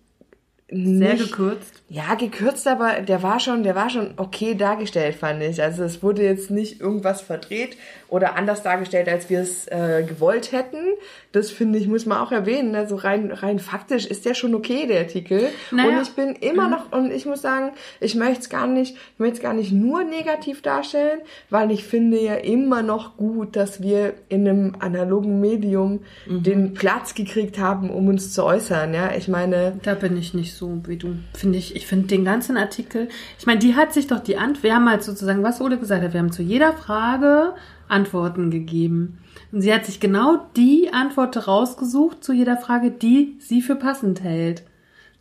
sehr 0.70 1.14
nicht, 1.14 1.30
gekürzt. 1.30 1.82
Ja, 1.88 2.16
gekürzt, 2.16 2.68
aber 2.68 3.00
der 3.00 3.24
war 3.24 3.40
schon, 3.40 3.64
der 3.64 3.74
war 3.76 3.90
schon 3.90 4.16
okay 4.18 4.54
dargestellt, 4.54 5.16
fand 5.16 5.42
ich. 5.42 5.62
Also 5.62 5.84
es 5.84 6.04
wurde 6.04 6.24
jetzt 6.24 6.52
nicht 6.52 6.82
irgendwas 6.82 7.22
verdreht 7.22 7.78
oder 8.10 8.36
anders 8.36 8.64
dargestellt, 8.64 9.08
als 9.08 9.30
wir 9.30 9.40
es 9.40 9.68
äh, 9.68 10.04
gewollt 10.06 10.52
hätten. 10.52 10.84
Das 11.32 11.52
finde 11.52 11.80
ich, 11.80 11.88
muss 11.88 12.06
man 12.06 12.18
auch 12.18 12.34
erwähnen. 12.34 12.76
Also 12.76 12.98
rein, 12.98 13.32
rein 13.32 13.60
faktisch 13.60 14.06
ist 14.06 14.26
der 14.26 14.34
schon 14.34 14.56
okay, 14.56 14.88
der 14.88 15.02
Artikel. 15.02 15.50
Naja. 15.72 16.00
Und 16.00 16.02
ich 16.02 16.14
bin 16.16 16.36
immer 16.36 16.68
noch, 16.68 16.92
und 16.92 17.12
ich 17.12 17.26
muss 17.26 17.42
sagen, 17.42 17.72
ich 18.02 18.16
möchte 18.16 18.42
es 18.42 18.50
gar 18.50 18.68
nicht, 18.68 18.96
ich 19.14 19.20
möchte 19.20 19.36
es 19.36 19.42
gar 19.42 19.54
nicht 19.54 19.72
nur 19.72 20.04
negativ 20.04 20.62
darstellen, 20.62 21.20
weil 21.50 21.72
ich 21.72 21.86
finde 21.86 22.20
ja 22.20 22.36
immer 22.36 22.82
noch 22.82 23.16
gut, 23.16 23.56
dass 23.56 23.82
wir 23.82 24.16
in 24.28 24.46
einem 24.46 24.76
analogen 24.80 25.40
Medium 25.40 26.02
den 26.26 26.74
Platz 26.74 27.14
gekriegt 27.14 27.58
haben, 27.58 27.90
um 27.90 28.10
uns 28.10 28.34
zu 28.34 28.44
äußern. 28.44 28.94
Ja, 28.94 29.14
ich 29.16 29.30
meine, 29.30 29.80
Da 29.84 29.96
bin 29.96 30.18
ich 30.18 30.34
nicht 30.34 30.57
so 30.57 30.57
wie 30.86 30.98
du. 30.98 31.16
Finde 31.34 31.58
ich, 31.58 31.76
ich 31.76 31.88
finde 31.88 32.08
den 32.08 32.26
ganzen 32.26 32.58
Artikel, 32.58 33.10
ich 33.40 33.46
meine, 33.46 33.60
die 33.60 33.76
hat 33.76 33.94
sich 33.94 34.08
doch 34.08 34.20
die 34.20 34.38
Antwort, 34.38 34.64
wir 34.64 34.76
haben 34.76 34.90
halt 34.90 35.04
sozusagen, 35.04 35.44
was 35.44 35.62
Ole 35.62 35.78
gesagt 35.78 36.04
hat, 36.04 36.14
wir 36.14 36.20
haben 36.20 36.32
zu 36.32 36.42
jeder 36.42 36.74
Frage 36.74 37.54
Antworten 37.88 38.52
gegeben. 38.52 39.20
Und 39.52 39.62
sie 39.62 39.74
hat 39.74 39.86
sich 39.86 40.00
genau 40.00 40.46
die 40.56 40.92
Antwort 40.92 41.48
rausgesucht 41.48 42.24
zu 42.24 42.34
jeder 42.34 42.58
Frage, 42.58 42.92
die 42.92 43.38
sie 43.40 43.62
für 43.62 43.76
passend 43.76 44.22
hält. 44.22 44.64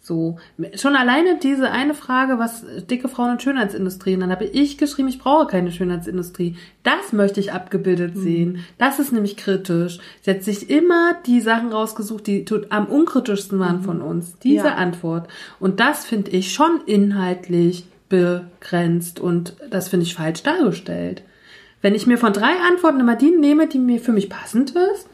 So, 0.06 0.38
schon 0.76 0.94
alleine 0.94 1.40
diese 1.42 1.72
eine 1.72 1.92
Frage, 1.92 2.38
was 2.38 2.64
dicke 2.88 3.08
Frauen 3.08 3.32
und 3.32 3.42
Schönheitsindustrie, 3.42 4.14
und 4.14 4.20
dann 4.20 4.30
habe 4.30 4.44
ich 4.44 4.78
geschrieben, 4.78 5.08
ich 5.08 5.18
brauche 5.18 5.48
keine 5.48 5.72
Schönheitsindustrie. 5.72 6.54
Das 6.84 7.12
möchte 7.12 7.40
ich 7.40 7.52
abgebildet 7.52 8.16
sehen. 8.16 8.64
Das 8.78 9.00
ist 9.00 9.12
nämlich 9.12 9.36
kritisch. 9.36 9.98
Sie 10.22 10.30
hat 10.30 10.44
sich 10.44 10.70
immer 10.70 11.14
die 11.26 11.40
Sachen 11.40 11.72
rausgesucht, 11.72 12.28
die 12.28 12.44
am 12.68 12.86
unkritischsten 12.86 13.58
waren 13.58 13.82
von 13.82 14.00
uns. 14.00 14.38
Diese 14.38 14.66
Ja. 14.66 14.74
Antwort. 14.76 15.26
Und 15.58 15.80
das 15.80 16.04
finde 16.04 16.30
ich 16.30 16.52
schon 16.52 16.82
inhaltlich 16.86 17.88
begrenzt 18.08 19.18
und 19.18 19.56
das 19.70 19.88
finde 19.88 20.06
ich 20.06 20.14
falsch 20.14 20.44
dargestellt. 20.44 21.24
Wenn 21.82 21.96
ich 21.96 22.06
mir 22.06 22.16
von 22.18 22.32
drei 22.32 22.52
Antworten 22.70 23.00
immer 23.00 23.16
die 23.16 23.32
nehme, 23.32 23.66
die 23.66 23.80
mir 23.80 23.98
für 23.98 24.12
mich 24.12 24.30
passend 24.30 24.70
ist, 24.70 25.08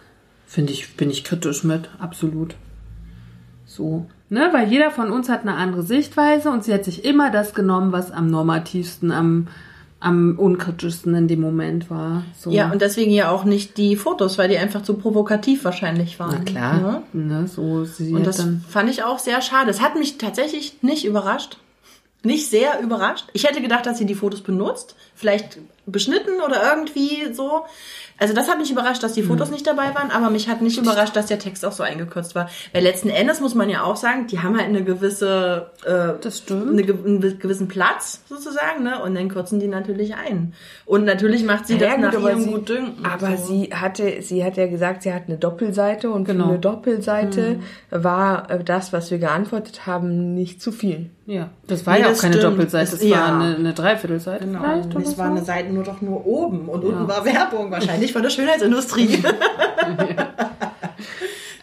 finde 0.46 0.74
ich, 0.74 0.96
bin 0.98 1.08
ich 1.08 1.24
kritisch 1.24 1.64
mit, 1.64 1.88
absolut. 1.98 2.56
So, 3.74 4.04
ne, 4.28 4.50
weil 4.52 4.68
jeder 4.68 4.90
von 4.90 5.10
uns 5.10 5.30
hat 5.30 5.42
eine 5.42 5.54
andere 5.54 5.82
Sichtweise 5.82 6.50
und 6.50 6.62
sie 6.62 6.74
hat 6.74 6.84
sich 6.84 7.06
immer 7.06 7.30
das 7.30 7.54
genommen, 7.54 7.90
was 7.90 8.10
am 8.10 8.26
normativsten, 8.26 9.10
am, 9.10 9.48
am 9.98 10.38
unkritischsten 10.38 11.14
in 11.14 11.26
dem 11.26 11.40
Moment 11.40 11.88
war. 11.88 12.24
So. 12.38 12.50
Ja, 12.50 12.70
und 12.70 12.82
deswegen 12.82 13.12
ja 13.12 13.30
auch 13.30 13.44
nicht 13.44 13.78
die 13.78 13.96
Fotos, 13.96 14.36
weil 14.36 14.50
die 14.50 14.58
einfach 14.58 14.82
zu 14.82 14.94
provokativ 14.94 15.64
wahrscheinlich 15.64 16.20
waren. 16.20 16.36
Na 16.38 16.44
klar. 16.44 16.80
Ja? 16.82 17.02
ne, 17.14 17.48
so 17.48 17.84
sie 17.84 18.12
Und 18.12 18.26
das 18.26 18.46
fand 18.68 18.90
ich 18.90 19.04
auch 19.04 19.18
sehr 19.18 19.40
schade. 19.40 19.70
Es 19.70 19.80
hat 19.80 19.96
mich 19.96 20.18
tatsächlich 20.18 20.82
nicht 20.82 21.06
überrascht. 21.06 21.56
Nicht 22.24 22.50
sehr 22.50 22.78
überrascht. 22.80 23.24
Ich 23.32 23.44
hätte 23.44 23.62
gedacht, 23.62 23.86
dass 23.86 23.98
sie 23.98 24.06
die 24.06 24.14
Fotos 24.14 24.42
benutzt. 24.42 24.94
Vielleicht 25.14 25.58
beschnitten 25.86 26.40
oder 26.44 26.62
irgendwie 26.62 27.32
so. 27.32 27.64
Also 28.22 28.34
das 28.34 28.48
hat 28.48 28.58
mich 28.58 28.70
überrascht, 28.70 29.02
dass 29.02 29.14
die 29.14 29.22
Fotos 29.24 29.48
Mhm. 29.48 29.54
nicht 29.54 29.66
dabei 29.66 29.92
waren, 29.96 30.12
aber 30.12 30.30
mich 30.30 30.48
hat 30.48 30.62
nicht 30.62 30.78
überrascht, 30.78 31.16
dass 31.16 31.26
der 31.26 31.40
Text 31.40 31.64
auch 31.66 31.72
so 31.72 31.82
eingekürzt 31.82 32.36
war. 32.36 32.48
Weil 32.72 32.84
letzten 32.84 33.08
Endes 33.10 33.40
muss 33.40 33.56
man 33.56 33.68
ja 33.68 33.82
auch 33.82 33.96
sagen, 33.96 34.28
die 34.28 34.38
haben 34.38 34.56
halt 34.56 34.68
eine 34.68 34.84
gewisse, 34.84 35.70
äh, 35.84 36.12
Das 36.20 36.38
stimmt. 36.38 36.68
eine, 36.70 36.82
einen 36.82 37.20
gewissen 37.40 37.66
Platz 37.66 38.20
sozusagen, 38.28 38.84
ne? 38.84 39.02
Und 39.02 39.16
dann 39.16 39.28
kürzen 39.28 39.58
die 39.58 39.66
natürlich 39.66 40.14
ein. 40.14 40.54
Und 40.86 41.04
natürlich 41.04 41.42
macht 41.44 41.66
sie 41.66 41.78
das 41.78 41.88
Ja, 41.88 41.94
gut, 41.96 42.04
nach 42.04 42.14
aber 42.14 42.30
ihrem 42.30 42.40
sie- 42.42 42.50
Gutdünken. 42.52 43.04
Aber 43.04 43.36
so. 43.36 43.46
sie 43.48 43.70
hatte, 43.74 44.22
sie 44.22 44.44
hat 44.44 44.56
ja 44.56 44.68
gesagt, 44.68 45.02
sie 45.02 45.12
hat 45.12 45.24
eine 45.26 45.36
Doppelseite 45.38 46.08
und 46.10 46.24
Genau. 46.24 46.44
für 46.44 46.50
eine 46.50 46.58
Doppelseite 46.60 47.58
war 47.90 48.48
äh, 48.50 48.62
das, 48.62 48.92
was 48.92 49.10
wir 49.10 49.18
geantwortet 49.18 49.86
haben, 49.86 50.34
nicht 50.34 50.62
zu 50.62 50.70
viel. 50.70 51.10
Ja, 51.26 51.50
das 51.66 51.86
war 51.86 51.94
Nee, 51.94 52.00
ja 52.00 52.10
auch 52.10 52.18
keine 52.18 52.34
stimmt. 52.36 52.52
Doppelseite, 52.52 52.90
Das- 52.90 53.00
das 53.00 53.08
ja. 53.08 53.16
war 53.16 53.40
eine, 53.40 53.56
eine 53.56 53.72
Dreiviertelseite 53.74 54.44
Genau. 54.46 54.60
vielleicht 54.90 55.08
Es 55.08 55.18
war 55.18 55.26
eine 55.26 55.44
Seite 55.44 55.72
nur 55.72 55.84
doch 55.84 56.00
nur 56.00 56.26
oben 56.26 56.68
und 56.68 56.84
unten 56.84 57.06
war 57.08 57.24
Werbung, 57.24 57.70
wahrscheinlich 57.70 58.12
von 58.12 58.22
der 58.22 58.30
Schönheitsindustrie. 58.30 59.22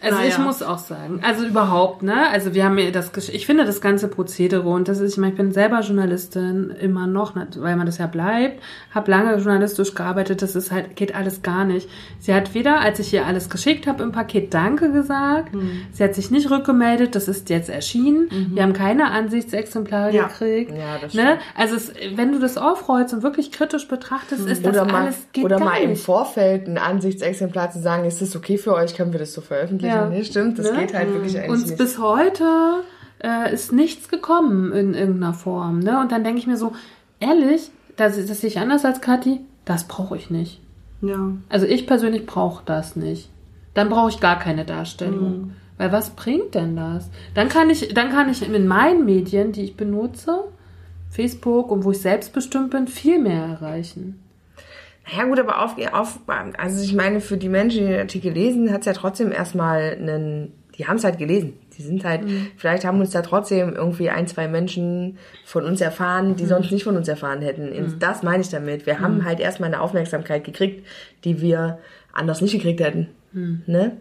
Also 0.02 0.16
Naja. 0.18 0.30
ich 0.30 0.38
muss 0.38 0.64
auch 0.64 0.78
sagen, 0.78 1.22
also 1.24 1.46
überhaupt, 1.46 2.04
ne? 2.04 2.30
Also 2.32 2.54
wir 2.54 2.64
haben 2.64 2.78
ja 2.78 2.90
das, 2.92 3.12
ich 3.30 3.46
finde 3.46 3.66
das 3.66 3.82
ganze 3.82 4.08
Prozedere 4.08 4.68
und 4.70 4.88
das 4.88 5.00
ist, 5.00 5.14
ich 5.14 5.18
meine, 5.18 5.34
ich 5.34 5.38
bin 5.38 5.52
selber 5.52 5.82
Journalistin 5.82 6.74
immer 6.80 7.06
noch, 7.06 7.36
ne, 7.36 7.48
weil 7.58 7.76
man 7.76 7.86
das 7.86 7.98
ja 7.98 8.08
bleibt, 8.08 8.62
habe 8.96 9.12
lange 9.12 9.36
journalistisch 9.36 9.94
gearbeitet, 9.96 10.42
das 10.42 10.56
ist 10.56 10.72
halt, 10.72 10.96
geht 10.96 11.16
alles 11.16 11.42
gar 11.42 11.66
nicht. 11.66 11.90
Sie 12.20 12.34
hat 12.34 12.54
weder, 12.54 12.80
als 12.80 13.00
ich 13.00 13.14
ihr 13.14 13.26
alles 13.26 13.50
geschickt 13.50 13.88
habe 13.88 14.04
im 14.04 14.12
Paket, 14.12 14.54
Danke 14.54 14.92
gesagt, 14.92 15.54
Hm. 15.54 15.82
sie 15.92 16.04
hat 16.04 16.16
sich 16.16 16.32
nicht 16.32 16.50
rückgemeldet, 16.50 17.16
das 17.16 17.28
ist 17.28 17.50
jetzt 17.50 17.70
erschienen, 17.70 18.30
wir 18.54 18.64
haben 18.64 18.74
keine 18.74 19.12
Ansichtsexemplare 19.12 20.10
Mhm. 20.10 20.16
Ja. 20.16 20.28
gekriegt. 20.28 20.72
Ja, 20.72 20.98
das 21.02 21.14
ne? 21.14 21.40
Also 21.56 21.76
es, 21.76 21.92
wenn 22.16 22.32
du 22.32 22.40
das 22.40 22.58
aufrollst 22.58 23.14
und 23.14 23.24
wirklich 23.24 23.52
kritisch 23.52 23.88
betrachtest, 23.88 24.48
ist 24.48 24.66
das 24.66 24.72
Oder 24.76 24.86
mal, 24.86 25.04
alles, 25.06 25.28
geht 25.34 25.44
oder 25.44 25.60
mal 25.60 25.78
im 25.82 25.92
nicht. 25.92 26.04
Vorfeld 26.04 26.68
ein 26.68 26.78
Ansichtsexemplar 26.78 27.72
zu 27.72 27.80
sagen, 27.80 28.06
ist 28.06 28.22
das 28.22 28.36
okay 28.36 28.58
für 28.58 28.74
euch, 28.76 28.96
können 28.96 29.12
wir 29.12 29.20
das 29.20 29.34
so 29.34 29.42
veröffentlichen? 29.42 29.89
Ja. 29.90 30.10
Nee, 30.10 30.24
stimmt, 30.24 30.58
das 30.60 30.72
Ne? 30.72 30.80
geht 30.80 30.94
halt 30.94 31.14
wirklich 31.14 31.38
eigentlich 31.38 31.50
Und 31.52 31.66
nicht. 31.68 31.78
bis 31.78 31.98
heute 32.00 32.46
äh, 33.24 33.54
ist 33.54 33.72
nichts 33.74 34.10
gekommen 34.10 34.72
in 34.72 34.94
irgendeiner 34.94 35.34
Form. 35.34 35.80
Ne? 35.80 36.00
Und 36.00 36.12
dann 36.12 36.24
denke 36.24 36.40
ich 36.40 36.48
mir 36.48 36.58
so, 36.58 36.74
ehrlich, 37.20 37.70
das, 37.98 38.16
das 38.26 38.42
sehe 38.42 38.50
ich 38.50 38.60
anders 38.60 38.86
als 38.86 39.02
Kathi, 39.02 39.42
das 39.66 39.84
brauche 39.88 40.16
ich 40.18 40.30
nicht. 40.30 40.62
ja. 41.02 41.32
Also 41.50 41.66
ich 41.66 41.86
persönlich 41.88 42.26
brauche 42.26 42.64
das 42.66 42.96
nicht. 42.96 43.30
Dann 43.74 43.90
brauche 43.90 44.10
ich 44.10 44.20
gar 44.20 44.40
keine 44.40 44.66
Darstellung. 44.66 45.32
Mhm. 45.42 45.52
Weil 45.78 45.92
was 45.92 46.10
bringt 46.12 46.56
denn 46.56 46.76
das? 46.76 47.10
Dann 47.36 47.48
kann 47.50 47.70
ich, 47.70 47.94
dann 47.94 48.10
kann 48.10 48.30
ich 48.30 48.42
in 48.48 48.68
meinen 48.68 49.06
Medien, 49.06 49.52
die 49.54 49.64
ich 49.64 49.78
benutze, 49.78 50.44
Facebook 51.10 51.72
und 51.72 51.84
wo 51.86 51.92
ich 51.92 52.02
selbstbestimmt 52.02 52.72
bin, 52.72 52.88
viel 52.88 53.20
mehr 53.20 53.46
erreichen. 53.46 54.20
Ja 55.16 55.24
gut, 55.26 55.40
aber 55.40 55.64
auf, 55.64 55.76
auf 55.94 56.20
also 56.58 56.84
ich 56.84 56.94
meine, 56.94 57.22
für 57.22 57.38
die 57.38 57.50
Menschen, 57.50 57.82
die 57.86 57.92
den 57.92 58.00
Artikel 58.02 58.32
lesen, 58.32 58.72
hat 58.72 58.82
es 58.82 58.86
ja 58.86 58.94
trotzdem 58.94 59.32
erstmal 59.32 59.96
einen, 60.00 60.54
die 60.78 60.88
haben 60.88 60.98
es 60.98 61.04
halt 61.04 61.18
gelesen. 61.18 61.54
Die 61.78 61.82
sind 61.84 62.04
halt, 62.04 62.24
vielleicht 62.58 62.84
haben 62.84 63.00
uns 63.00 63.12
da 63.12 63.22
trotzdem 63.22 63.74
irgendwie 63.74 64.10
ein, 64.10 64.28
zwei 64.28 64.48
Menschen 64.50 65.18
von 65.46 65.64
uns 65.64 65.80
erfahren, 65.82 66.36
die 66.36 66.46
sonst 66.46 66.72
nicht 66.72 66.84
von 66.84 66.98
uns 66.98 67.08
erfahren 67.08 67.42
hätten. 67.42 67.72
Und 67.72 68.04
Das 68.04 68.22
meine 68.24 68.42
ich 68.42 68.50
damit. 68.50 68.86
Wir 68.86 69.00
haben 69.00 69.24
halt 69.24 69.40
erstmal 69.40 69.68
eine 69.68 69.80
Aufmerksamkeit 69.82 70.44
gekriegt, 70.44 70.86
die 71.24 71.40
wir 71.42 71.80
anders 72.12 72.42
nicht 72.42 72.52
gekriegt 72.52 72.82
hätten. 72.82 73.08
Ne? 73.68 73.98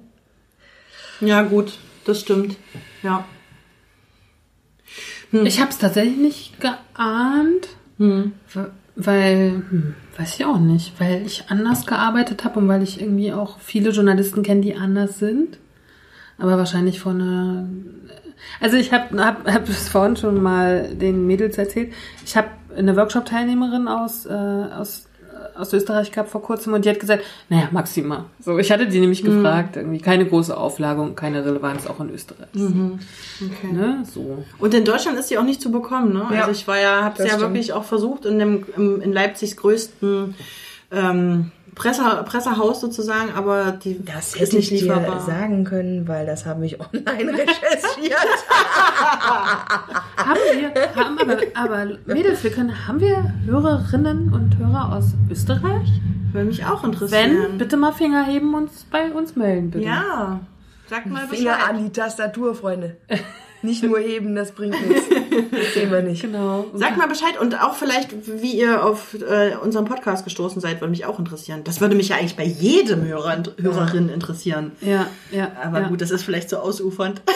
ja, 1.21 1.42
gut, 1.42 1.79
das 2.05 2.21
stimmt. 2.21 2.57
Ja. 3.03 3.25
Ich 5.44 5.61
habe 5.61 5.71
es 5.71 5.79
tatsächlich 5.79 6.16
nicht 6.16 6.61
geahnt, 6.61 7.68
w- 7.99 8.71
weil, 8.99 9.63
hm, 9.71 9.95
weiß 10.19 10.35
ich 10.35 10.45
auch 10.45 10.59
nicht, 10.59 11.01
weil 11.01 11.23
ich 11.25 11.45
anders 11.49 11.87
gearbeitet 11.87 12.45
habe 12.45 12.59
und 12.59 12.67
weil 12.67 12.83
ich 12.83 13.01
irgendwie 13.01 13.33
auch 13.33 13.61
viele 13.61 13.91
Journalisten 13.91 14.43
kenne, 14.43 14.61
die 14.61 14.75
anders 14.75 15.21
sind. 15.21 15.59
Aber 16.37 16.59
wahrscheinlich 16.59 16.99
von 17.01 17.21
einer. 17.21 17.69
Also 18.61 18.77
ich 18.77 18.93
habe 18.93 19.25
hab, 19.25 19.47
hab 19.51 19.69
es 19.69 19.89
vorhin 19.89 20.17
schon 20.17 20.43
mal 20.43 20.95
den 20.95 21.27
Mädels 21.27 21.59
erzählt. 21.59 21.93
Ich 22.25 22.37
habe 22.37 22.49
eine 22.77 22.97
Workshop-Teilnehmerin 22.97 23.89
aus, 23.89 24.27
äh, 24.27 24.33
aus, 24.33 25.08
aus 25.59 25.73
Österreich 25.73 26.12
gehabt 26.12 26.31
vor 26.31 26.42
kurzem 26.42 26.73
und 26.73 26.85
die 26.85 26.90
hat 26.90 27.01
gesagt, 27.01 27.25
naja, 27.49 27.68
Maxima. 27.71 28.27
So, 28.40 28.59
ich 28.59 28.71
hatte 28.71 28.87
die 28.87 29.01
nämlich 29.01 29.23
gefragt, 29.23 29.77
irgendwie 29.77 29.99
keine 29.99 30.27
große 30.27 30.57
Auflage 30.57 31.01
und 31.01 31.16
keine 31.16 31.44
Relevanz 31.44 31.87
auch 31.87 32.01
in 32.01 32.11
Österreich. 32.11 32.49
Okay. 32.55 33.73
Ne? 33.73 34.05
So. 34.12 34.44
Und 34.59 34.75
in 34.75 34.85
Deutschland 34.85 35.18
ist 35.18 35.29
sie 35.29 35.38
auch 35.38 35.44
nicht 35.44 35.61
zu 35.61 35.71
bekommen, 35.71 36.12
ne? 36.12 36.27
Ja, 36.33 36.40
also 36.40 36.53
ich 36.53 36.66
war 36.66 36.79
ja, 36.79 37.05
hab's 37.05 37.18
das 37.18 37.27
ja 37.27 37.35
stimmt. 37.35 37.55
wirklich 37.55 37.73
auch 37.73 37.85
versucht 37.85 38.25
in 38.25 38.38
dem 38.38 38.64
im, 38.77 39.01
in 39.01 39.12
Leipzigs 39.12 39.57
größten 39.57 40.35
ähm, 40.90 41.51
Presse, 41.79 42.03
Pressehaus 42.27 42.81
sozusagen, 42.81 43.33
aber 43.35 43.73
die 43.73 44.05
Das 44.05 44.35
ist 44.35 44.41
hätte 44.41 44.57
nicht 44.57 44.73
ich 44.73 44.81
dir 44.81 44.95
lieferbar. 44.95 45.21
sagen 45.21 45.64
können, 45.64 46.07
weil 46.09 46.27
das 46.27 46.45
habe 46.45 46.67
ich 46.67 46.79
online 46.81 47.33
recherchiert. 47.38 48.19
Haben 50.17 50.41
wir, 50.53 50.95
haben 50.95 51.19
aber, 51.19 51.37
aber 51.55 51.87
Mädels, 52.07 52.43
wir 52.45 52.51
können, 52.51 52.87
haben 52.87 53.01
wir 53.01 53.33
Hörerinnen 53.47 54.33
und 54.33 54.59
Hörer 54.59 54.97
aus 54.97 55.12
Österreich? 55.31 55.88
Würde 56.33 56.49
mich 56.49 56.64
auch 56.64 56.85
interessieren. 56.85 57.38
Wenn, 57.43 57.59
bitte 57.59 57.77
mal 57.77 57.93
Finger 57.93 58.25
heben 58.27 58.55
und 58.55 58.64
uns 58.64 58.85
bei 58.91 59.11
uns 59.12 59.35
melden, 59.37 59.71
bitte. 59.71 59.85
Ja. 59.87 60.41
Sag 60.91 61.07
mal 61.07 61.27
Finger 61.29 61.53
Bescheid. 61.55 61.69
an 61.71 61.85
die 61.85 61.91
Tastatur, 61.93 62.55
Freunde. 62.55 62.97
Nicht 63.62 63.83
nur 63.83 63.99
heben, 63.99 64.35
das 64.35 64.53
bringt 64.53 64.75
nichts. 64.88 65.05
Das 65.51 65.74
sehen 65.74 65.90
wir 65.90 66.03
nicht. 66.03 66.22
Genau. 66.22 66.66
Sag 66.74 66.96
mal 66.96 67.09
Bescheid 67.09 67.38
und 67.40 67.61
auch 67.61 67.74
vielleicht, 67.74 68.11
wie 68.42 68.53
ihr 68.53 68.85
auf 68.85 69.14
äh, 69.14 69.57
unseren 69.57 69.85
Podcast 69.85 70.24
gestoßen 70.24 70.61
seid, 70.61 70.81
würde 70.81 70.90
mich 70.90 71.07
auch 71.07 71.18
interessieren. 71.18 71.62
Das 71.64 71.81
würde 71.81 71.94
mich 71.94 72.09
ja 72.09 72.16
eigentlich 72.16 72.37
bei 72.37 72.44
jedem 72.44 73.05
Hörer 73.05 73.37
und 73.37 73.55
Hörerin 73.61 74.09
interessieren. 74.09 74.72
Ja, 74.81 75.07
ja. 75.31 75.53
Aber 75.62 75.81
ja, 75.81 75.88
gut, 75.88 76.01
das 76.01 76.11
ist 76.11 76.22
vielleicht 76.22 76.51
so 76.51 76.59
ausufernd. 76.59 77.22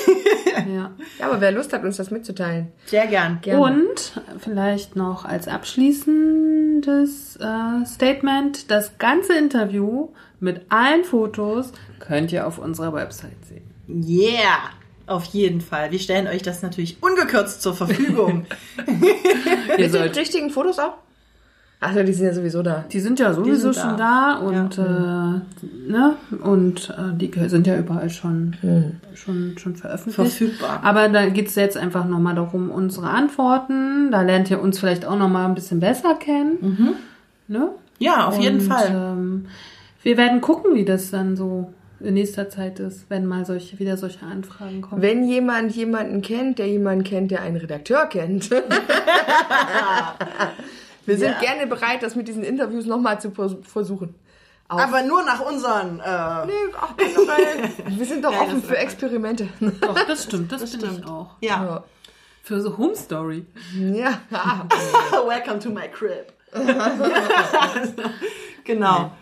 Ja. 0.54 0.90
Ja, 1.18 1.26
aber 1.26 1.40
wer 1.40 1.50
Lust 1.50 1.72
hat, 1.72 1.82
uns 1.82 1.96
das 1.96 2.10
mitzuteilen. 2.10 2.72
Sehr 2.84 3.06
gern. 3.06 3.38
Gerne. 3.40 3.60
Und 3.60 4.12
vielleicht 4.38 4.96
noch 4.96 5.24
als 5.24 5.48
abschließendes 5.48 7.36
äh, 7.36 7.86
Statement, 7.86 8.70
das 8.70 8.98
ganze 8.98 9.34
Interview 9.34 10.10
mit 10.40 10.66
allen 10.68 11.04
Fotos 11.04 11.72
könnt 12.00 12.32
ihr 12.32 12.46
auf 12.46 12.58
unserer 12.58 12.92
Website 12.92 13.44
sehen. 13.46 13.72
Yeah! 13.88 14.70
Auf 15.06 15.24
jeden 15.26 15.60
Fall. 15.60 15.90
Wir 15.90 15.98
stellen 15.98 16.26
euch 16.26 16.42
das 16.42 16.62
natürlich 16.62 17.02
ungekürzt 17.02 17.62
zur 17.62 17.74
Verfügung. 17.74 18.46
Ihr 18.86 19.66
Mit 19.68 19.78
den 19.78 19.90
sollt, 19.92 20.16
richtigen 20.16 20.50
Fotos 20.50 20.78
auch? 20.78 20.94
Achso, 21.80 22.04
die 22.04 22.12
sind 22.12 22.26
ja 22.26 22.32
sowieso 22.32 22.62
da. 22.62 22.84
die 22.92 23.00
sind 23.00 23.18
ja 23.18 23.34
sowieso 23.34 23.72
sind 23.72 23.82
schon 23.82 23.96
da 23.96 24.36
und 24.36 24.78
äh, 24.78 25.90
ne 25.90 26.14
und 26.40 26.90
äh, 26.90 27.12
die 27.16 27.48
sind 27.48 27.66
ja 27.66 27.76
überall 27.76 28.08
schon 28.08 28.56
schon 29.14 29.58
schon 29.58 29.74
veröffentlicht. 29.74 30.14
Verfügbar. 30.14 30.78
Aber 30.84 31.08
da 31.08 31.28
geht 31.28 31.48
es 31.48 31.56
jetzt 31.56 31.76
einfach 31.76 32.04
nochmal 32.04 32.36
darum, 32.36 32.70
unsere 32.70 33.08
Antworten. 33.08 34.12
Da 34.12 34.22
lernt 34.22 34.48
ihr 34.48 34.60
uns 34.62 34.78
vielleicht 34.78 35.04
auch 35.04 35.16
nochmal 35.18 35.46
ein 35.46 35.56
bisschen 35.56 35.80
besser 35.80 36.14
kennen. 36.14 36.94
Ne? 37.48 37.70
Ja, 37.98 38.28
auf 38.28 38.38
jeden 38.38 38.60
Und, 38.60 38.68
Fall. 38.68 38.88
Ähm, 38.88 39.46
wir 40.04 40.16
werden 40.16 40.40
gucken, 40.40 40.76
wie 40.76 40.84
das 40.84 41.10
dann 41.10 41.36
so 41.36 41.72
in 42.04 42.14
nächster 42.14 42.48
Zeit 42.48 42.78
ist, 42.80 43.06
wenn 43.08 43.26
mal 43.26 43.44
solche, 43.46 43.78
wieder 43.78 43.96
solche 43.96 44.24
Anfragen 44.26 44.82
kommen. 44.82 45.00
Wenn 45.02 45.26
jemand 45.28 45.74
jemanden 45.74 46.22
kennt, 46.22 46.58
der 46.58 46.66
jemanden 46.68 47.04
kennt, 47.04 47.30
der 47.30 47.42
einen 47.42 47.56
Redakteur 47.56 48.06
kennt. 48.06 48.50
Wir 51.04 51.18
sind 51.18 51.30
Ja. 51.32 51.40
gerne 51.40 51.66
bereit, 51.66 52.02
das 52.02 52.14
mit 52.14 52.28
diesen 52.28 52.44
Interviews 52.44 52.86
nochmal 52.86 53.20
zu 53.20 53.30
vers- 53.32 53.56
versuchen. 53.62 54.14
Auch. 54.68 54.78
Aber 54.78 55.02
nur 55.02 55.22
nach 55.24 55.40
unseren. 55.40 55.98
Äh, 56.00 56.46
Nee, 56.46 56.52
ach. 56.80 56.94
Wir 57.88 58.06
sind 58.06 58.24
doch 58.24 58.32
Ja, 58.32 58.40
offen 58.42 58.60
das 58.60 58.70
für 58.70 58.76
Experimente. 58.78 59.48
Doch, 59.80 59.94
das 60.06 60.24
stimmt, 60.24 60.50
das, 60.52 60.62
ich 60.62 60.72
stimmt. 60.74 61.06
auch. 61.06 61.30
ja. 61.40 61.82
Für 62.44 62.60
so 62.60 62.76
Home 62.76 62.96
Story. 62.96 63.44
Ja. 63.78 64.20
Welcome 65.28 65.60
to 65.60 65.70
my 65.70 65.86
crib. 65.92 66.32
genau. 68.64 69.12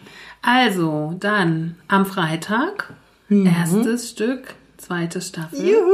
Also, 0.43 1.15
dann 1.21 1.77
am 1.89 2.07
Freitag, 2.07 2.95
erstes 3.29 4.11
Stück, 4.11 4.55
zweite 4.79 5.21
Staffel. 5.21 5.61
Juhu. 5.61 5.93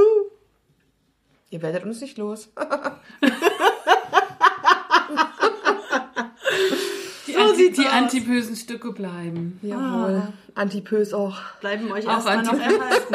Ihr 1.50 1.62
werdet 1.62 1.84
uns 1.84 2.00
nicht 2.00 2.18
los. 2.18 2.48
Die, 7.26 7.36
Anti 7.36 7.56
sieht's 7.56 7.78
die 7.78 7.86
antipösen 7.86 8.54
Stücke 8.56 8.92
bleiben. 8.92 9.58
Jawohl. 9.62 10.22
Antipös 10.54 11.12
auch. 11.12 11.36
Bleiben 11.60 11.90
euch 11.90 12.06
Auch 12.06 12.24
erstmal 12.24 12.42
noch 12.44 12.52
anti- 12.52 12.74
erhalten. 12.76 13.14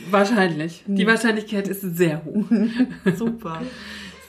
Wahrscheinlich. 0.10 0.82
Die 0.86 1.06
Wahrscheinlichkeit 1.06 1.68
ist 1.68 1.82
sehr 1.82 2.24
hoch. 2.24 2.44
Super. 3.16 3.62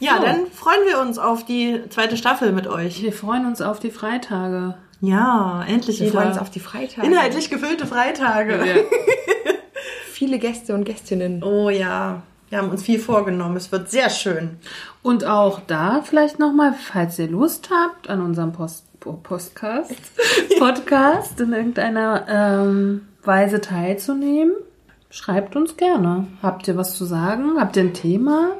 Ja, 0.04 0.18
So. 0.18 0.24
dann 0.24 0.48
freuen 0.48 0.86
wir 0.88 1.00
uns 1.00 1.18
auf 1.18 1.46
die 1.46 1.82
zweite 1.89 2.18
Staffel 2.18 2.52
mit 2.52 2.68
euch. 2.68 3.02
Wir 3.02 3.13
freuen 3.13 3.46
uns 3.46 3.62
auf 3.62 3.80
die 3.80 3.92
Freitage. 3.92 4.76
Ja, 5.02 5.63
endlich 5.68 6.00
Wir 6.00 6.08
wieder. 6.08 6.20
freuen 6.20 6.30
uns 6.32 6.38
auf 6.39 6.50
die 6.50 6.60
Freitage. 6.60 7.06
Inhaltlich 7.08 7.50
gefüllte 7.50 7.86
Freitage. 7.88 8.60
Viele 10.12 10.39
Gäste 10.39 10.74
und 10.76 10.86
Gästinnen. 10.86 11.44
Oh 11.44 11.70
ja, 11.70 12.22
wir 12.50 12.58
haben 12.60 12.70
uns 12.70 12.84
viel 12.84 13.00
vorgenommen. 13.00 13.58
Es 13.58 13.72
wird 13.72 13.89
sehr 13.89 14.10
schön. 14.10 14.58
Und 15.02 15.26
auch 15.26 15.60
da 15.68 16.02
vielleicht 16.04 16.39
nochmal, 16.39 16.74
falls 16.74 17.18
ihr 17.20 17.28
Lust 17.28 17.70
habt, 17.72 18.10
an 18.10 18.22
unserem 18.22 18.52
Post 18.54 18.86
Postcast, 19.24 19.94
Podcast 20.60 21.38
in 21.42 21.52
irgendeiner 21.52 22.26
ähm, 22.30 23.08
Weise 23.24 23.60
teilzunehmen, 23.60 24.54
schreibt 25.10 25.58
uns 25.58 25.76
gerne. 25.76 26.28
Habt 26.42 26.70
ihr 26.70 26.78
was 26.78 26.96
zu 26.96 27.04
sagen? 27.04 27.60
Habt 27.60 27.76
ihr 27.76 27.84
ein 27.84 27.94
Thema? 27.94 28.52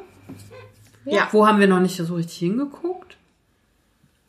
Ja. 1.04 1.28
Wo 1.32 1.46
haben 1.46 1.60
wir 1.60 1.66
noch 1.66 1.80
nicht 1.80 1.96
so 1.96 2.14
richtig 2.14 2.38
hingeguckt? 2.38 3.16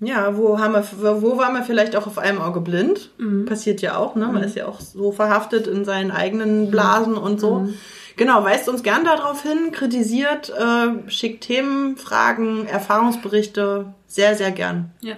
Ja, 0.01 0.35
wo 0.35 0.59
haben 0.59 0.73
wir, 0.73 1.21
wo 1.21 1.38
waren 1.38 1.53
wir 1.53 1.63
vielleicht 1.63 1.95
auch 1.95 2.05
auf 2.05 2.17
einem 2.17 2.41
Auge 2.41 2.59
blind? 2.59 3.11
Passiert 3.45 3.81
ja 3.81 3.97
auch, 3.97 4.15
ne? 4.15 4.27
Man 4.27 4.43
ist 4.43 4.55
ja 4.55 4.67
auch 4.67 4.81
so 4.81 5.13
verhaftet 5.13 5.67
in 5.67 5.85
seinen 5.85 6.11
eigenen 6.11 6.69
Blasen 6.69 7.15
und 7.15 7.39
so. 7.39 7.69
Genau, 8.17 8.43
weist 8.43 8.69
uns 8.69 8.83
gern 8.83 9.03
darauf 9.03 9.41
hin, 9.41 9.71
kritisiert, 9.71 10.49
äh, 10.49 11.09
schickt 11.09 11.45
Themen, 11.45 11.97
Fragen, 11.97 12.65
Erfahrungsberichte, 12.65 13.93
sehr, 14.07 14.35
sehr 14.35 14.51
gern. 14.51 14.91
Ja. 15.01 15.15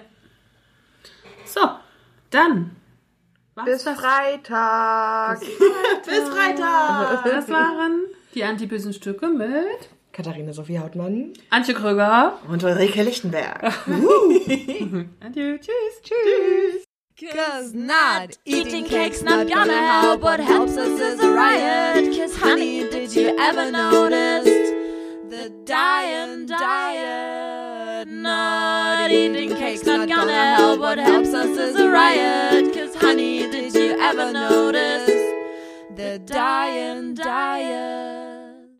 So, 1.46 1.62
dann. 2.32 2.72
Was 3.56 3.65
Bis 3.65 3.84
das? 3.84 4.00
Freitag. 4.00 5.39
Bis 5.39 6.30
Freitag! 6.30 7.24
Das 7.24 7.50
waren 7.50 8.02
die 8.36 8.43
antibösen 8.43 8.93
Stücke 8.93 9.28
mit 9.28 9.89
Katharina 10.18 10.52
Sophie 10.52 10.80
Hautmann. 10.80 11.34
Antje 11.52 11.76
Kröger. 11.76 12.40
Und 12.50 12.64
Ulrike 12.64 13.04
Lichtenberg. 13.04 13.62
Adieu, 15.24 15.58
tschüss. 15.60 16.02
Tschüss! 16.02 16.84
Cause 17.20 17.76
not 17.76 18.36
eating 18.46 18.86
cake's 18.86 19.22
not 19.22 19.48
gonna 19.48 19.74
help. 19.74 20.22
What 20.24 20.40
helps 20.40 20.76
us 20.76 21.00
is 21.00 21.20
a 21.20 21.32
riot. 21.32 22.16
Cause 22.18 22.36
honey, 22.36 22.90
did 22.90 23.16
you 23.16 23.36
ever 23.40 23.72
notice 23.72 24.46
the 25.30 25.52
dying 25.66 26.48
diet? 26.48 28.08
Not 28.08 29.12
eating 29.12 29.56
cake's 29.56 29.86
not 29.86 30.10
gonna 30.10 30.56
help. 30.56 30.80
What 30.80 30.98
helps 30.98 31.32
us 31.34 31.58
is 31.58 31.76
a 31.76 31.90
riot. 31.90 32.74
Cause 32.74 32.96
honey, 32.96 33.50
did 33.52 33.74
you 33.76 34.00
ever 34.00 34.32
notice 34.32 35.08
the 35.96 36.20
dying 36.26 37.14
diet? 37.14 38.27